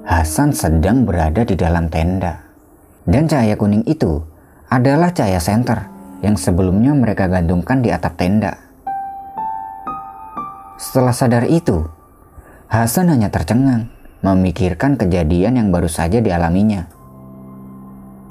Hasan 0.04 0.52
sedang 0.52 1.09
berada 1.09 1.48
di 1.48 1.57
dalam 1.57 1.88
tenda. 1.88 2.44
Dan 3.09 3.24
cahaya 3.24 3.57
kuning 3.57 3.88
itu 3.88 4.20
adalah 4.68 5.16
cahaya 5.16 5.40
senter 5.40 5.88
yang 6.24 6.40
sebelumnya 6.40 6.96
mereka 6.96 7.28
gantungkan 7.28 7.84
di 7.84 7.92
atap 7.92 8.16
tenda. 8.16 8.56
Setelah 10.80 11.12
sadar 11.12 11.44
itu, 11.44 11.84
Hasan 12.72 13.12
hanya 13.12 13.28
tercengang 13.28 13.92
memikirkan 14.24 14.96
kejadian 14.96 15.60
yang 15.60 15.68
baru 15.68 15.87
saja 15.87 16.18
dialaminya. 16.18 16.88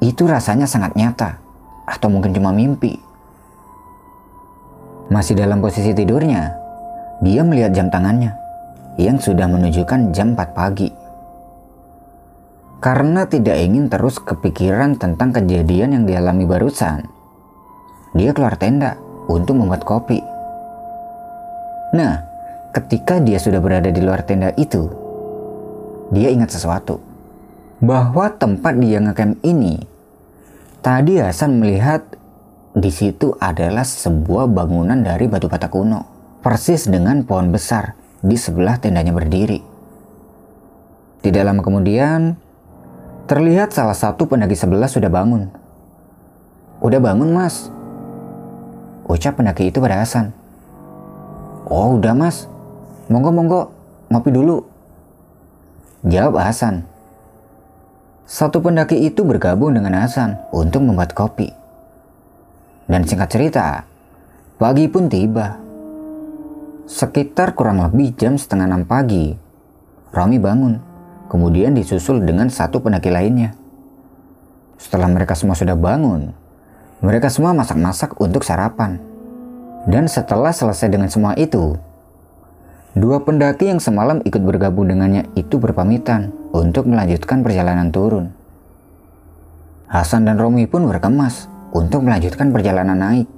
Itu 0.02 0.26
rasanya 0.26 0.66
sangat 0.66 0.98
nyata, 0.98 1.38
atau 1.86 2.10
mungkin 2.10 2.34
cuma 2.34 2.50
mimpi. 2.50 2.98
Masih 5.08 5.38
dalam 5.38 5.62
posisi 5.62 5.94
tidurnya, 5.94 6.50
dia 7.22 7.46
melihat 7.46 7.78
jam 7.78 7.88
tangannya 7.94 8.34
yang 8.98 9.22
sudah 9.22 9.46
menunjukkan 9.48 10.12
jam 10.12 10.34
4 10.34 10.58
pagi. 10.58 10.90
Karena 12.84 13.24
tidak 13.30 13.56
ingin 13.64 13.88
terus 13.88 14.20
kepikiran 14.20 15.00
tentang 15.00 15.32
kejadian 15.32 15.96
yang 15.96 16.04
dialami 16.04 16.44
barusan, 16.44 17.08
dia 18.14 18.32
keluar 18.34 18.58
tenda 18.58 18.98
untuk 19.30 19.58
membuat 19.58 19.86
kopi. 19.86 20.22
Nah, 21.94 22.22
ketika 22.74 23.22
dia 23.22 23.38
sudah 23.38 23.62
berada 23.62 23.90
di 23.90 24.02
luar 24.02 24.26
tenda 24.26 24.50
itu, 24.58 24.90
dia 26.10 26.30
ingat 26.34 26.54
sesuatu. 26.54 26.98
Bahwa 27.84 28.32
tempat 28.32 28.80
dia 28.80 29.04
ngecamp 29.04 29.44
ini, 29.44 29.82
tadi 30.80 31.20
Hasan 31.20 31.60
melihat 31.60 32.06
di 32.74 32.90
situ 32.90 33.36
adalah 33.38 33.84
sebuah 33.84 34.48
bangunan 34.48 35.04
dari 35.04 35.28
batu 35.28 35.52
bata 35.52 35.68
kuno, 35.68 36.08
persis 36.40 36.88
dengan 36.88 37.28
pohon 37.28 37.52
besar 37.52 37.94
di 38.24 38.40
sebelah 38.40 38.80
tendanya 38.80 39.12
berdiri. 39.12 39.60
Tidak 41.20 41.44
lama 41.44 41.60
kemudian, 41.60 42.40
Terlihat 43.24 43.72
salah 43.72 43.96
satu 43.96 44.28
pendaki 44.28 44.52
sebelah 44.52 44.92
sudah 44.92 45.08
bangun. 45.08 45.48
Udah 46.84 47.00
bangun 47.00 47.32
mas? 47.32 47.72
Ucap 49.08 49.40
pendaki 49.40 49.70
itu 49.72 49.78
pada 49.84 50.00
Hasan. 50.04 50.32
Oh 51.68 52.00
udah 52.00 52.16
mas, 52.16 52.48
monggo-monggo, 53.08 53.72
ngopi 54.12 54.30
dulu. 54.32 54.64
Jawab 56.08 56.40
Hasan. 56.44 56.84
Satu 58.24 58.64
pendaki 58.64 59.00
itu 59.04 59.24
bergabung 59.28 59.76
dengan 59.76 60.00
Hasan 60.00 60.40
untuk 60.56 60.84
membuat 60.84 61.12
kopi. 61.12 61.52
Dan 62.88 63.08
singkat 63.08 63.32
cerita, 63.32 63.88
pagi 64.60 64.88
pun 64.88 65.08
tiba. 65.08 65.60
Sekitar 66.84 67.56
kurang 67.56 67.80
lebih 67.80 68.16
jam 68.20 68.36
setengah 68.36 68.68
enam 68.68 68.84
pagi, 68.84 69.32
Romi 70.12 70.38
bangun 70.38 70.94
kemudian 71.34 71.74
disusul 71.74 72.22
dengan 72.22 72.46
satu 72.54 72.78
pendaki 72.78 73.10
lainnya. 73.10 73.58
Setelah 74.78 75.10
mereka 75.10 75.34
semua 75.34 75.58
sudah 75.58 75.74
bangun, 75.74 76.30
mereka 77.04 77.28
semua 77.28 77.52
masak-masak 77.52 78.16
untuk 78.24 78.48
sarapan. 78.48 78.96
Dan 79.84 80.08
setelah 80.08 80.56
selesai 80.56 80.88
dengan 80.88 81.12
semua 81.12 81.36
itu, 81.36 81.76
dua 82.96 83.20
pendaki 83.20 83.68
yang 83.68 83.84
semalam 83.84 84.24
ikut 84.24 84.40
bergabung 84.40 84.88
dengannya 84.88 85.28
itu 85.36 85.60
berpamitan 85.60 86.32
untuk 86.56 86.88
melanjutkan 86.88 87.44
perjalanan 87.44 87.92
turun. 87.92 88.32
Hasan 89.92 90.24
dan 90.24 90.40
Romi 90.40 90.64
pun 90.64 90.88
berkemas 90.88 91.52
untuk 91.76 92.08
melanjutkan 92.08 92.56
perjalanan 92.56 92.96
naik. 92.96 93.30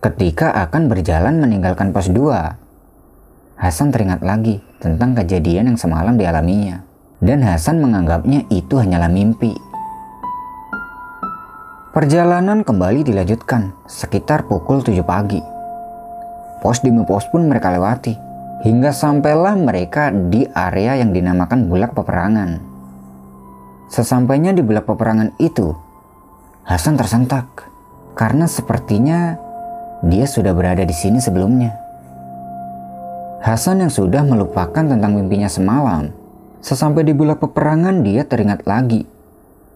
Ketika 0.00 0.56
akan 0.66 0.88
berjalan 0.88 1.36
meninggalkan 1.36 1.92
pos 1.92 2.08
2, 2.08 3.60
Hasan 3.60 3.94
teringat 3.94 4.24
lagi 4.24 4.58
tentang 4.80 5.14
kejadian 5.14 5.70
yang 5.70 5.78
semalam 5.78 6.16
dialaminya. 6.18 6.82
Dan 7.22 7.44
Hasan 7.46 7.78
menganggapnya 7.78 8.48
itu 8.50 8.80
hanyalah 8.80 9.06
mimpi. 9.06 9.54
Perjalanan 11.92 12.64
kembali 12.64 13.04
dilanjutkan 13.04 13.76
sekitar 13.84 14.48
pukul 14.48 14.80
7 14.80 15.04
pagi. 15.04 15.44
Pos 16.64 16.80
demi 16.80 17.04
pos 17.04 17.28
pun 17.28 17.44
mereka 17.44 17.68
lewati. 17.68 18.16
Hingga 18.64 18.96
sampailah 18.96 19.60
mereka 19.60 20.08
di 20.08 20.48
area 20.56 20.96
yang 20.96 21.12
dinamakan 21.12 21.68
bulak 21.68 21.92
peperangan. 21.92 22.64
Sesampainya 23.92 24.56
di 24.56 24.64
bulak 24.64 24.88
peperangan 24.88 25.36
itu, 25.36 25.76
Hasan 26.64 26.96
tersentak 26.96 27.68
karena 28.16 28.48
sepertinya 28.48 29.36
dia 30.00 30.24
sudah 30.24 30.56
berada 30.56 30.88
di 30.88 30.96
sini 30.96 31.20
sebelumnya. 31.20 31.76
Hasan 33.44 33.84
yang 33.84 33.92
sudah 33.92 34.24
melupakan 34.24 34.80
tentang 34.80 35.12
mimpinya 35.12 35.52
semalam, 35.52 36.08
sesampai 36.64 37.04
di 37.04 37.12
bulak 37.12 37.36
peperangan 37.36 38.00
dia 38.00 38.24
teringat 38.24 38.64
lagi 38.64 39.11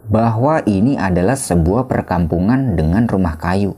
bahwa 0.07 0.62
ini 0.71 0.95
adalah 0.95 1.35
sebuah 1.35 1.90
perkampungan 1.90 2.79
dengan 2.79 3.11
rumah 3.11 3.35
kayu. 3.35 3.75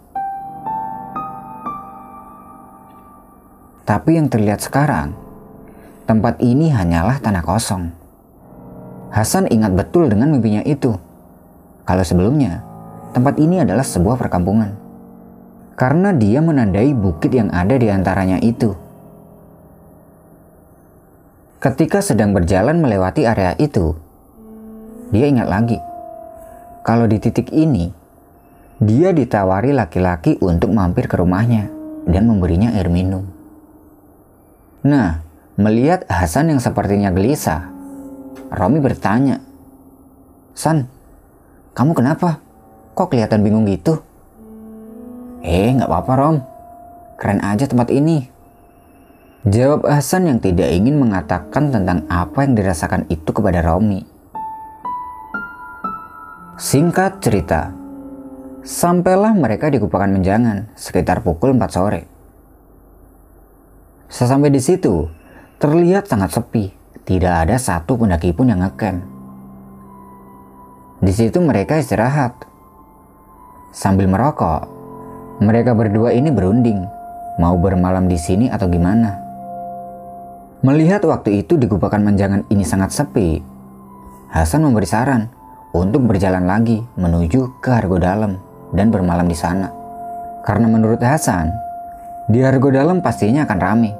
Tapi 3.88 4.20
yang 4.20 4.28
terlihat 4.28 4.60
sekarang, 4.60 5.16
tempat 6.04 6.36
ini 6.44 6.68
hanyalah 6.68 7.16
tanah 7.24 7.40
kosong. 7.40 7.88
Hasan 9.08 9.48
ingat 9.48 9.72
betul 9.72 10.12
dengan 10.12 10.28
mimpinya 10.28 10.60
itu. 10.68 10.92
Kalau 11.88 12.04
sebelumnya, 12.04 12.60
tempat 13.16 13.40
ini 13.40 13.64
adalah 13.64 13.80
sebuah 13.80 14.20
perkampungan. 14.20 14.76
Karena 15.80 16.12
dia 16.12 16.44
menandai 16.44 16.92
bukit 16.92 17.32
yang 17.32 17.48
ada 17.48 17.80
di 17.80 17.88
antaranya 17.88 18.36
itu. 18.44 18.76
Ketika 21.64 22.04
sedang 22.04 22.36
berjalan 22.36 22.84
melewati 22.84 23.24
area 23.24 23.56
itu, 23.56 23.96
dia 25.08 25.32
ingat 25.32 25.48
lagi 25.48 25.87
kalau 26.82 27.06
di 27.06 27.18
titik 27.18 27.50
ini 27.54 27.90
dia 28.78 29.10
ditawari 29.10 29.74
laki-laki 29.74 30.38
untuk 30.38 30.70
mampir 30.70 31.10
ke 31.10 31.18
rumahnya 31.18 31.66
dan 32.06 32.30
memberinya 32.30 32.74
air 32.78 32.86
minum. 32.86 33.26
Nah, 34.86 35.20
melihat 35.58 36.06
Hasan 36.06 36.54
yang 36.54 36.62
sepertinya 36.62 37.10
gelisah, 37.10 37.68
Romi 38.54 38.78
bertanya, 38.78 39.42
"San, 40.54 40.86
kamu 41.74 41.92
kenapa? 41.98 42.38
Kok 42.94 43.10
kelihatan 43.10 43.42
bingung 43.42 43.66
gitu?" 43.66 43.98
"Eh, 45.42 45.74
nggak 45.74 45.90
apa-apa, 45.90 46.12
Rom. 46.14 46.36
Keren 47.18 47.42
aja 47.42 47.66
tempat 47.66 47.90
ini," 47.90 48.38
Jawab 49.46 49.86
Hasan 49.86 50.26
yang 50.26 50.42
tidak 50.42 50.66
ingin 50.66 50.98
mengatakan 50.98 51.70
tentang 51.70 52.02
apa 52.10 52.42
yang 52.42 52.58
dirasakan 52.58 53.06
itu 53.06 53.30
kepada 53.30 53.62
Romi. 53.62 54.02
Singkat 56.58 57.22
cerita, 57.22 57.70
sampailah 58.66 59.30
mereka 59.30 59.70
di 59.70 59.78
Kupakan 59.78 60.10
Menjangan 60.10 60.66
sekitar 60.74 61.22
pukul 61.22 61.54
4 61.54 61.70
sore. 61.70 62.02
Sesampai 64.10 64.50
di 64.50 64.58
situ, 64.58 65.06
terlihat 65.62 66.10
sangat 66.10 66.34
sepi. 66.34 66.74
Tidak 67.06 67.30
ada 67.30 67.54
satu 67.62 67.94
pendaki 67.94 68.34
pun 68.34 68.50
yang 68.50 68.58
ngecamp. 68.58 69.06
Di 70.98 71.14
situ 71.14 71.38
mereka 71.38 71.78
istirahat. 71.78 72.34
Sambil 73.70 74.10
merokok, 74.10 74.66
mereka 75.38 75.78
berdua 75.78 76.10
ini 76.10 76.34
berunding 76.34 76.82
mau 77.38 77.54
bermalam 77.54 78.10
di 78.10 78.18
sini 78.18 78.50
atau 78.50 78.66
gimana. 78.66 79.14
Melihat 80.66 81.06
waktu 81.06 81.46
itu 81.46 81.54
di 81.54 81.70
Gubakan 81.70 82.02
Menjangan 82.02 82.50
ini 82.50 82.66
sangat 82.66 82.90
sepi, 82.90 83.38
Hasan 84.34 84.66
memberi 84.66 84.90
saran 84.90 85.37
untuk 85.78 86.10
berjalan 86.10 86.42
lagi 86.42 86.82
menuju 86.98 87.62
ke 87.62 87.70
Hargo 87.70 88.02
Dalam 88.02 88.34
dan 88.74 88.90
bermalam 88.90 89.30
di 89.30 89.38
sana. 89.38 89.70
Karena 90.42 90.66
menurut 90.66 90.98
Hasan, 90.98 91.54
di 92.26 92.42
Hargo 92.42 92.74
Dalam 92.74 92.98
pastinya 92.98 93.46
akan 93.46 93.58
ramai 93.62 93.92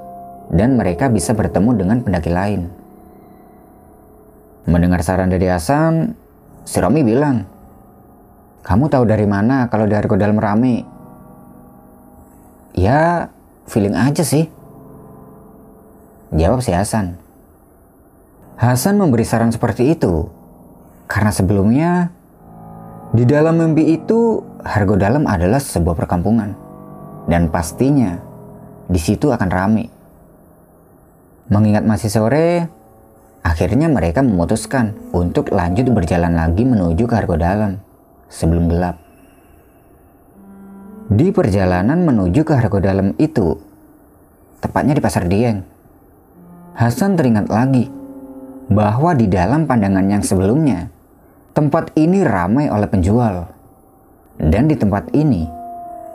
dan 0.51 0.75
mereka 0.75 1.07
bisa 1.07 1.39
bertemu 1.39 1.71
dengan 1.79 1.99
pendaki 2.03 2.35
lain. 2.35 2.67
Mendengar 4.67 5.07
saran 5.07 5.31
dari 5.31 5.47
Hasan, 5.47 6.19
si 6.67 6.77
Romi 6.83 7.07
bilang, 7.07 7.47
Kamu 8.67 8.91
tahu 8.91 9.09
dari 9.09 9.25
mana 9.25 9.71
kalau 9.71 9.87
di 9.87 9.95
Hargo 9.95 10.19
Dalam 10.19 10.37
rame? 10.37 10.85
Ya, 12.77 13.33
feeling 13.65 13.97
aja 13.97 14.21
sih. 14.27 14.51
Jawab 16.35 16.61
si 16.61 16.75
Hasan. 16.75 17.17
Hasan 18.61 19.01
memberi 19.01 19.25
saran 19.25 19.55
seperti 19.55 19.97
itu 19.97 20.29
karena 21.09 21.33
sebelumnya 21.33 22.13
di 23.17 23.25
dalam 23.25 23.57
mimpi 23.57 23.97
itu 23.97 24.45
Hargo 24.61 25.01
Dalam 25.01 25.25
adalah 25.25 25.57
sebuah 25.57 25.97
perkampungan 25.97 26.53
dan 27.25 27.49
pastinya 27.49 28.21
di 28.85 29.01
situ 29.01 29.33
akan 29.33 29.49
ramai. 29.49 29.89
Mengingat 31.49 31.89
masih 31.89 32.13
sore, 32.13 32.69
akhirnya 33.41 33.89
mereka 33.89 34.21
memutuskan 34.21 34.93
untuk 35.17 35.49
lanjut 35.49 35.89
berjalan 35.89 36.37
lagi 36.37 36.69
menuju 36.69 37.09
ke 37.09 37.15
Hargo 37.17 37.41
Dalam 37.41 37.81
sebelum 38.29 38.69
gelap. 38.69 39.01
Di 41.09 41.33
perjalanan 41.33 42.05
menuju 42.05 42.45
ke 42.45 42.53
Hargo 42.53 42.85
Dalam 42.85 43.17
itu, 43.17 43.57
tepatnya 44.61 44.93
di 44.93 45.01
Pasar 45.01 45.25
Dieng, 45.25 45.65
Hasan 46.77 47.17
teringat 47.17 47.49
lagi 47.49 47.89
bahwa 48.69 49.17
di 49.17 49.25
dalam 49.25 49.65
pandangan 49.65 50.05
yang 50.05 50.21
sebelumnya, 50.21 50.93
tempat 51.59 51.91
ini 51.99 52.23
ramai 52.23 52.71
oleh 52.71 52.87
penjual. 52.87 53.51
Dan 54.39 54.71
di 54.71 54.79
tempat 54.79 55.11
ini, 55.11 55.43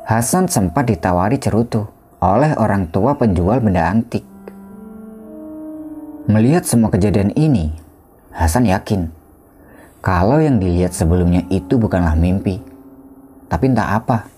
Hasan 0.08 0.48
sempat 0.48 0.88
ditawari 0.88 1.36
cerutu 1.36 1.84
oleh 2.24 2.56
orang 2.56 2.88
tua 2.88 3.20
penjual 3.20 3.60
benda 3.60 3.92
antik. 3.92 4.24
Melihat 6.32 6.64
semua 6.64 6.88
kejadian 6.88 7.36
ini, 7.36 7.76
Hasan 8.32 8.72
yakin 8.72 9.12
kalau 10.00 10.40
yang 10.40 10.64
dilihat 10.64 10.96
sebelumnya 10.96 11.44
itu 11.52 11.76
bukanlah 11.76 12.16
mimpi, 12.16 12.64
tapi 13.52 13.68
entah 13.68 14.00
apa, 14.00 14.32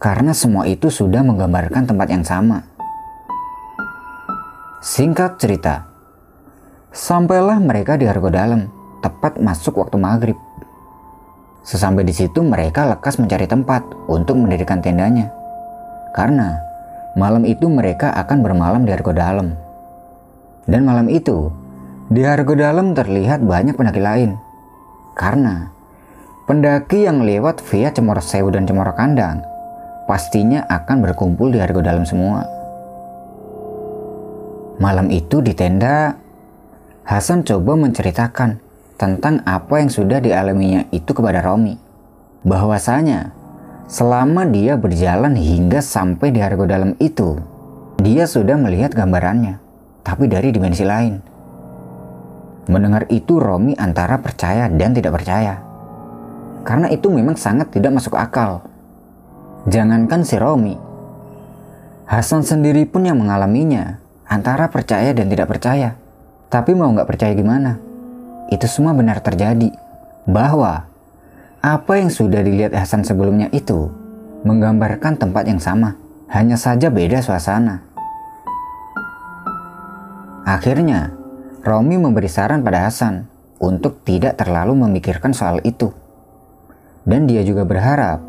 karena 0.00 0.32
semua 0.32 0.64
itu 0.64 0.88
sudah 0.88 1.20
menggambarkan 1.24 1.84
tempat 1.84 2.08
yang 2.08 2.24
sama. 2.24 2.64
Singkat 4.80 5.36
cerita, 5.36 5.88
sampailah 6.92 7.60
mereka 7.60 8.00
di 8.00 8.08
Argo 8.08 8.32
Dalam, 8.32 8.77
tepat 8.98 9.38
masuk 9.38 9.78
waktu 9.78 9.96
maghrib. 9.98 10.38
Sesampai 11.62 12.06
di 12.06 12.14
situ 12.16 12.40
mereka 12.40 12.88
lekas 12.88 13.20
mencari 13.20 13.44
tempat 13.44 13.84
untuk 14.08 14.40
mendirikan 14.40 14.80
tendanya. 14.80 15.28
Karena 16.16 16.56
malam 17.14 17.44
itu 17.44 17.68
mereka 17.68 18.14
akan 18.16 18.40
bermalam 18.40 18.82
di 18.88 18.90
Argo 18.94 19.12
Dalam. 19.12 19.52
Dan 20.64 20.84
malam 20.88 21.12
itu, 21.12 21.52
di 22.08 22.24
Argo 22.24 22.56
Dalam 22.56 22.96
terlihat 22.96 23.44
banyak 23.44 23.76
pendaki 23.76 24.00
lain. 24.00 24.30
Karena 25.12 25.68
pendaki 26.48 27.04
yang 27.04 27.20
lewat 27.20 27.60
via 27.68 27.92
Cemoro 27.92 28.24
Sewu 28.24 28.48
dan 28.48 28.64
Cemoro 28.64 28.96
Kandang 28.96 29.44
pastinya 30.08 30.64
akan 30.72 31.04
berkumpul 31.04 31.52
di 31.52 31.60
Argo 31.60 31.84
Dalam 31.84 32.08
semua. 32.08 32.48
Malam 34.80 35.12
itu 35.12 35.44
di 35.44 35.52
tenda, 35.52 36.16
Hasan 37.04 37.44
coba 37.44 37.72
menceritakan 37.76 38.67
tentang 38.98 39.46
apa 39.46 39.78
yang 39.78 39.88
sudah 39.88 40.18
dialaminya 40.18 40.90
itu 40.90 41.14
kepada 41.14 41.38
Romi. 41.40 41.78
Bahwasanya 42.42 43.30
selama 43.86 44.44
dia 44.50 44.74
berjalan 44.74 45.38
hingga 45.38 45.78
sampai 45.78 46.34
di 46.34 46.42
Argo 46.42 46.66
Dalam 46.66 46.98
itu, 46.98 47.38
dia 48.02 48.26
sudah 48.26 48.58
melihat 48.58 48.92
gambarannya, 48.92 49.62
tapi 50.02 50.26
dari 50.26 50.50
dimensi 50.50 50.82
lain. 50.82 51.22
Mendengar 52.68 53.06
itu 53.08 53.38
Romi 53.38 53.72
antara 53.78 54.18
percaya 54.18 54.68
dan 54.68 54.92
tidak 54.92 55.16
percaya. 55.16 55.62
Karena 56.66 56.90
itu 56.92 57.08
memang 57.08 57.38
sangat 57.38 57.72
tidak 57.72 57.96
masuk 57.96 58.12
akal. 58.18 58.66
Jangankan 59.64 60.20
si 60.26 60.36
Romi, 60.36 60.76
Hasan 62.08 62.40
sendiri 62.40 62.88
pun 62.88 63.04
yang 63.04 63.20
mengalaminya 63.20 64.00
antara 64.24 64.72
percaya 64.72 65.12
dan 65.12 65.28
tidak 65.28 65.44
percaya. 65.44 65.92
Tapi 66.48 66.72
mau 66.72 66.88
nggak 66.88 67.04
percaya 67.04 67.36
gimana? 67.36 67.87
Itu 68.48 68.64
semua 68.64 68.96
benar 68.96 69.20
terjadi. 69.20 69.72
Bahwa 70.28 70.88
apa 71.60 71.92
yang 72.00 72.08
sudah 72.08 72.40
dilihat 72.40 72.72
Hasan 72.72 73.04
sebelumnya 73.04 73.52
itu 73.52 73.92
menggambarkan 74.44 75.20
tempat 75.20 75.44
yang 75.48 75.60
sama. 75.60 75.96
Hanya 76.28 76.60
saja 76.60 76.92
beda 76.92 77.24
suasana. 77.24 77.80
Akhirnya, 80.44 81.12
Romi 81.64 81.96
memberi 82.00 82.28
saran 82.28 82.64
pada 82.64 82.88
Hasan 82.88 83.28
untuk 83.60 84.00
tidak 84.04 84.40
terlalu 84.40 84.76
memikirkan 84.76 85.32
soal 85.36 85.60
itu. 85.64 85.92
Dan 87.08 87.24
dia 87.24 87.40
juga 87.44 87.64
berharap 87.64 88.20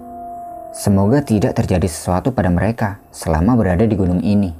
semoga 0.72 1.20
tidak 1.24 1.56
terjadi 1.60 1.88
sesuatu 1.88 2.32
pada 2.32 2.48
mereka 2.48 3.04
selama 3.12 3.56
berada 3.60 3.84
di 3.84 3.96
gunung 3.96 4.24
ini. 4.24 4.56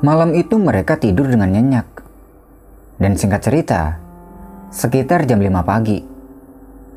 Malam 0.00 0.32
itu 0.32 0.56
mereka 0.56 0.96
tidur 0.96 1.28
dengan 1.28 1.52
nyenyak. 1.52 1.99
Dan 3.00 3.16
singkat 3.16 3.40
cerita, 3.40 3.96
sekitar 4.68 5.24
jam 5.24 5.40
5 5.40 5.64
pagi, 5.64 6.04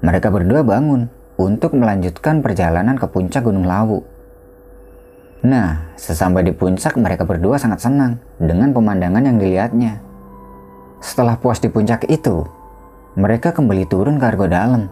mereka 0.04 0.28
berdua 0.28 0.60
bangun 0.60 1.08
untuk 1.40 1.80
melanjutkan 1.80 2.44
perjalanan 2.44 3.00
ke 3.00 3.08
puncak 3.08 3.48
Gunung 3.48 3.64
Lawu. 3.64 4.04
Nah, 5.48 5.96
sesampai 5.96 6.44
di 6.44 6.52
puncak 6.52 7.00
mereka 7.00 7.24
berdua 7.24 7.56
sangat 7.56 7.88
senang 7.88 8.20
dengan 8.36 8.76
pemandangan 8.76 9.24
yang 9.24 9.40
dilihatnya. 9.40 10.04
Setelah 11.00 11.40
puas 11.40 11.64
di 11.64 11.72
puncak 11.72 12.04
itu, 12.12 12.48
mereka 13.16 13.56
kembali 13.56 13.88
turun 13.88 14.20
ke 14.20 14.26
Argo 14.28 14.48
Dalam. 14.52 14.92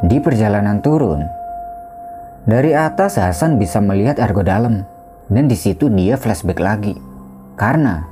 Di 0.00 0.16
perjalanan 0.20 0.80
turun, 0.80 1.28
dari 2.48 2.72
atas 2.72 3.20
Hasan 3.20 3.60
bisa 3.60 3.84
melihat 3.84 4.16
Argo 4.16 4.40
Dalam 4.40 4.82
dan 5.28 5.44
di 5.44 5.56
situ 5.60 5.92
dia 5.92 6.16
flashback 6.16 6.60
lagi. 6.60 6.96
Karena 7.56 8.11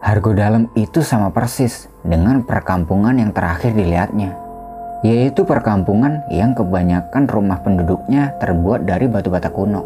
Hargo 0.00 0.32
Dalam 0.32 0.72
itu 0.80 1.04
sama 1.04 1.28
persis 1.28 1.84
dengan 2.00 2.40
perkampungan 2.40 3.20
yang 3.20 3.36
terakhir 3.36 3.76
dilihatnya. 3.76 4.32
Yaitu 5.04 5.44
perkampungan 5.44 6.24
yang 6.32 6.56
kebanyakan 6.56 7.28
rumah 7.28 7.60
penduduknya 7.60 8.32
terbuat 8.40 8.88
dari 8.88 9.08
batu 9.12 9.28
bata 9.28 9.52
kuno. 9.52 9.84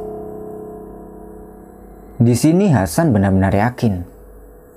Di 2.23 2.35
sini 2.39 2.71
Hasan 2.71 3.11
benar-benar 3.11 3.51
yakin 3.59 4.07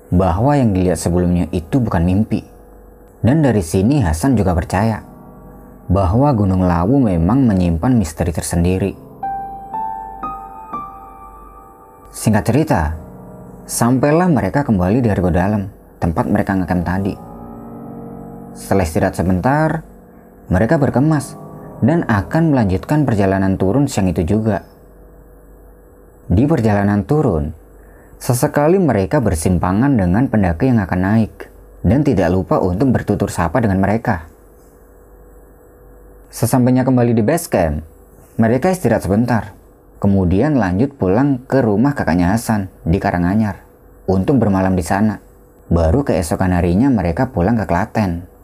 bahwa 0.09 0.57
yang 0.57 0.73
dilihat 0.73 0.97
sebelumnya 0.97 1.45
itu 1.53 1.77
bukan 1.77 2.01
mimpi. 2.01 2.41
Dan 3.21 3.45
dari 3.45 3.61
sini 3.61 4.01
Hasan 4.01 4.33
juga 4.33 4.57
percaya 4.57 5.05
bahwa 5.85 6.33
Gunung 6.33 6.65
Lawu 6.65 6.97
memang 6.97 7.45
menyimpan 7.45 7.93
misteri 7.93 8.33
tersendiri. 8.33 8.93
Singkat 12.09 12.43
cerita, 12.45 12.81
sampailah 13.67 14.31
mereka 14.31 14.63
kembali 14.63 15.03
dari 15.03 15.11
Argo 15.11 15.27
Dalam, 15.27 15.67
tempat 15.99 16.23
mereka 16.31 16.55
ngecamp 16.55 16.87
tadi. 16.87 17.13
Setelah 18.55 18.87
istirahat 18.87 19.15
sebentar, 19.19 19.83
mereka 20.47 20.79
berkemas 20.79 21.35
dan 21.83 22.07
akan 22.07 22.55
melanjutkan 22.55 23.03
perjalanan 23.03 23.59
turun 23.59 23.91
siang 23.91 24.07
itu 24.07 24.23
juga. 24.23 24.63
Di 26.31 26.47
perjalanan 26.47 27.03
turun, 27.03 27.51
sesekali 28.23 28.79
mereka 28.79 29.19
bersimpangan 29.19 29.99
dengan 29.99 30.31
pendaki 30.31 30.71
yang 30.71 30.79
akan 30.79 30.99
naik 31.03 31.51
dan 31.83 32.07
tidak 32.07 32.31
lupa 32.31 32.63
untuk 32.63 32.95
bertutur 32.95 33.27
sapa 33.27 33.59
dengan 33.59 33.83
mereka. 33.83 34.31
Sesampainya 36.31 36.87
kembali 36.87 37.11
di 37.11 37.23
base 37.23 37.51
camp, 37.51 37.83
mereka 38.39 38.71
istirahat 38.71 39.03
sebentar 39.03 39.56
Kemudian 39.97 40.61
lanjut 40.61 40.93
pulang 40.93 41.41
ke 41.49 41.57
rumah 41.65 41.97
kakaknya 41.97 42.29
Hasan 42.37 42.69
di 42.85 43.01
Karanganyar 43.01 43.65
untuk 44.05 44.37
bermalam 44.37 44.77
di 44.77 44.85
sana. 44.85 45.17
Baru 45.67 46.05
keesokan 46.05 46.53
harinya 46.53 46.87
mereka 46.87 47.33
pulang 47.33 47.57
ke 47.57 47.65
Klaten 47.65 48.36